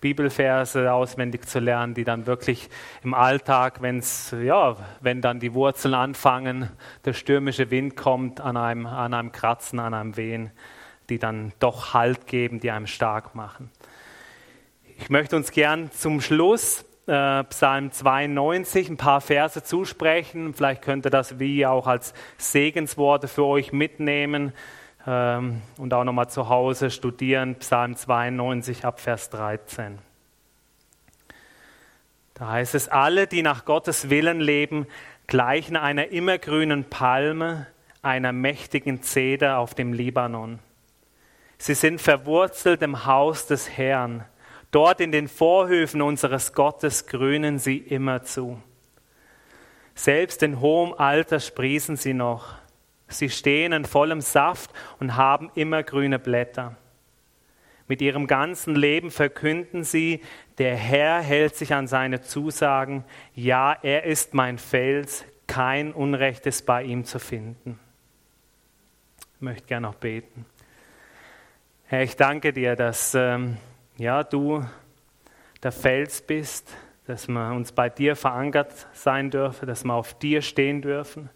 Bibelverse 0.05 0.93
auswendig 0.93 1.49
zu 1.49 1.61
lernen, 1.61 1.95
die 1.95 2.05
dann 2.05 2.27
wirklich 2.27 2.69
im 3.03 3.15
Alltag, 3.15 3.81
wenn's, 3.81 4.35
ja, 4.39 4.77
wenn 5.01 5.23
dann 5.23 5.41
die 5.41 5.55
Wurzeln 5.55 5.95
anfangen, 5.95 6.69
der 7.07 7.15
stürmische 7.15 7.71
Wind 7.71 7.97
kommt, 7.97 8.39
an 8.41 8.59
einem, 8.59 8.85
an 8.85 9.15
einem 9.15 9.33
Kratzen, 9.33 9.79
an 9.79 9.95
einem 9.95 10.19
Wehen, 10.19 10.51
die 11.09 11.19
dann 11.19 11.55
doch 11.59 11.95
Halt 11.95 12.27
geben, 12.27 12.61
die 12.61 12.71
einem 12.71 12.87
stark 12.87 13.35
machen. 13.35 13.71
Ich 14.99 15.09
möchte 15.09 15.37
uns 15.37 15.51
gern 15.53 15.91
zum 15.91 16.21
Schluss 16.21 16.85
äh, 17.07 17.45
Psalm 17.45 17.93
92 17.93 18.89
ein 18.89 18.97
paar 18.97 19.21
Verse 19.21 19.63
zusprechen. 19.63 20.55
Vielleicht 20.55 20.83
könnt 20.83 21.07
ihr 21.07 21.11
das 21.11 21.39
wie 21.39 21.67
auch 21.67 21.87
als 21.87 22.15
Segensworte 22.39 23.29
für 23.29 23.45
euch 23.45 23.73
mitnehmen 23.73 24.53
ähm, 25.07 25.63
und 25.77 25.93
auch 25.93 26.05
nochmal 26.05 26.31
zu 26.31 26.49
Hause 26.49 26.91
studieren, 26.91 27.57
Psalm 27.57 27.97
92 27.97 28.85
ab 28.85 29.01
Vers 29.01 29.31
13. 29.31 29.99
Da 32.35 32.49
heißt 32.49 32.75
es, 32.75 32.89
alle, 32.89 33.27
die 33.27 33.43
nach 33.43 33.65
Gottes 33.65 34.11
Willen 34.11 34.41
leben, 34.41 34.87
gleichen 35.27 35.77
einer 35.77 36.09
immergrünen 36.09 36.85
Palme, 36.85 37.67
einer 38.03 38.33
mächtigen 38.33 39.03
Zeder 39.03 39.59
auf 39.59 39.75
dem 39.75 39.93
Libanon. 39.93 40.59
Sie 41.59 41.75
sind 41.75 42.01
verwurzelt 42.01 42.83
im 42.83 43.07
Haus 43.07 43.47
des 43.47 43.71
Herrn. 43.71 44.25
Dort 44.75 45.01
in 45.01 45.13
den 45.13 45.29
Vorhöfen 45.29 46.03
unseres 46.03 46.53
Gottes 46.53 47.07
grünen 47.07 47.61
sie 47.61 47.79
immerzu. 47.79 48.61
Selbst 49.95 50.43
in 50.43 50.59
hohem 50.59 50.93
Alter 50.93 51.39
sprießen 51.39 51.95
sie 51.95 52.13
noch. 52.13 52.57
Sie 53.07 53.31
stehen 53.31 53.73
in 53.73 53.85
vollem 53.85 54.21
Saft 54.21 54.73
und 54.99 55.15
haben 55.15 55.53
immer 55.55 55.85
grüne 55.85 56.19
Blätter. 56.19 56.77
Mit 57.87 58.03
ihrem 58.03 58.27
ganzen 58.27 58.75
Leben 58.75 59.13
verkünden 59.13 59.85
sie, 59.85 60.21
der 60.59 60.75
Herr 60.75 61.21
hält 61.21 61.55
sich 61.55 61.73
an 61.73 61.87
seine 61.87 62.23
Zusagen, 62.23 63.05
ja, 63.33 63.79
er 63.81 64.03
ist 64.03 64.35
mein 64.35 64.59
Fels, 64.59 65.25
kein 65.47 65.93
Unrecht 65.93 66.47
ist 66.47 66.67
bei 66.67 66.83
ihm 66.83 67.05
zu 67.05 67.21
finden. 67.21 67.79
Ich 69.37 69.41
möchte 69.41 69.69
gerne 69.69 69.87
noch 69.87 69.95
beten. 69.95 70.47
Herr, 71.85 72.03
ich 72.03 72.17
danke 72.17 72.53
dir, 72.53 72.75
dass 72.75 73.15
ähm, 73.15 73.57
ja, 73.97 74.23
du 74.23 74.65
der 75.63 75.73
Fels 75.73 76.21
bist, 76.21 76.75
dass 77.07 77.29
wir 77.29 77.53
uns 77.53 77.73
bei 77.73 77.89
dir 77.89 78.17
verankert 78.17 78.87
sein 78.93 79.31
dürfen, 79.31 79.67
dass 79.67 79.85
wir 79.85 79.95
auf 79.95 80.19
dir 80.19 80.43
stehen 80.43 80.83
dürfen. 80.83 81.31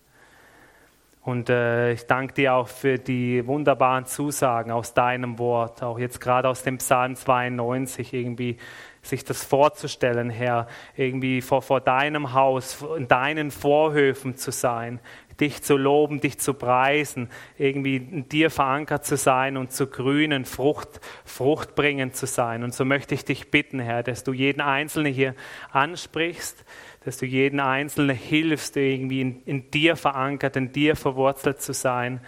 Und 1.29 1.51
äh, 1.51 1.93
ich 1.93 2.07
danke 2.07 2.33
dir 2.33 2.55
auch 2.55 2.69
für 2.69 2.97
die 2.97 3.47
wunderbaren 3.47 4.07
Zusagen 4.07 4.71
aus 4.71 4.95
deinem 4.95 5.39
Wort, 5.39 5.83
auch 5.83 5.99
jetzt 5.99 6.23
gerade 6.23 6.49
aus 6.49 6.63
dem 6.63 6.79
Psalm 6.79 7.17
92, 7.17 8.15
irgendwie 8.15 8.57
sich 9.03 9.27
das 9.27 9.45
vorzustellen, 9.45 10.31
Herr, 10.31 10.69
irgendwie 10.97 11.43
vor, 11.43 11.61
vor 11.61 11.83
deinem 11.83 12.33
Haus, 12.33 12.83
in 12.97 13.09
deinen 13.09 13.51
Vorhöfen 13.51 14.37
zu 14.37 14.51
sein, 14.53 15.01
dich 15.39 15.63
zu 15.63 15.77
loben, 15.77 16.23
dich 16.23 16.39
zu 16.39 16.55
preisen, 16.55 17.29
irgendwie 17.59 17.97
in 17.97 18.27
dir 18.31 18.51
verankert 18.51 19.05
zu 19.05 19.19
sein 19.19 19.59
und 19.59 19.71
zu 19.71 19.87
grünen, 19.87 20.47
Frucht, 20.47 20.99
fruchtbringend 21.27 22.17
zu 22.17 22.27
sein. 22.27 22.65
Und 22.65 22.73
so 22.73 22.87
möchte 22.87 23.15
ich 23.15 23.27
dich 23.27 23.51
bitten, 23.51 23.81
Herr, 23.81 24.03
dass 24.03 24.25
du 24.25 24.33
jeden 24.33 24.63
Einzelnen 24.63 25.13
hier 25.13 25.35
ansprichst, 25.73 26.65
dass 27.09 27.17
du 27.17 27.25
jeden 27.25 27.59
Einzelnen 27.59 28.15
hilfst, 28.15 28.77
irgendwie 28.77 29.23
in, 29.23 29.43
in, 29.47 29.71
dir 29.71 29.97
verankert, 29.97 30.57
in 30.57 30.73
dir 30.73 30.95
verwurzelt 30.95 31.63
zu 31.63 31.73
sein 31.73 32.21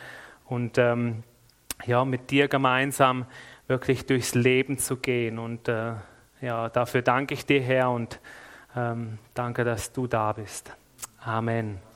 und 0.47 0.79
ähm, 0.79 1.23
ja, 1.85 2.07
mit 2.07 2.31
dir 2.31 2.49
gemeinsam 2.49 3.27
wirklich 3.67 4.07
durchs 4.07 4.35
Leben 4.35 4.79
zu 4.79 4.97
gehen. 4.97 5.39
Und 5.39 5.69
äh, 5.69 5.93
ja, 6.41 6.71
dafür 6.71 7.03
danke 7.03 7.35
ich 7.35 7.45
dir, 7.45 7.61
Herr, 7.61 7.91
und 7.91 8.21
ähm, 8.75 9.19
danke, 9.35 9.65
dass 9.65 9.93
du 9.93 10.07
da 10.07 10.33
bist. 10.33 10.75
Amen. 11.23 11.90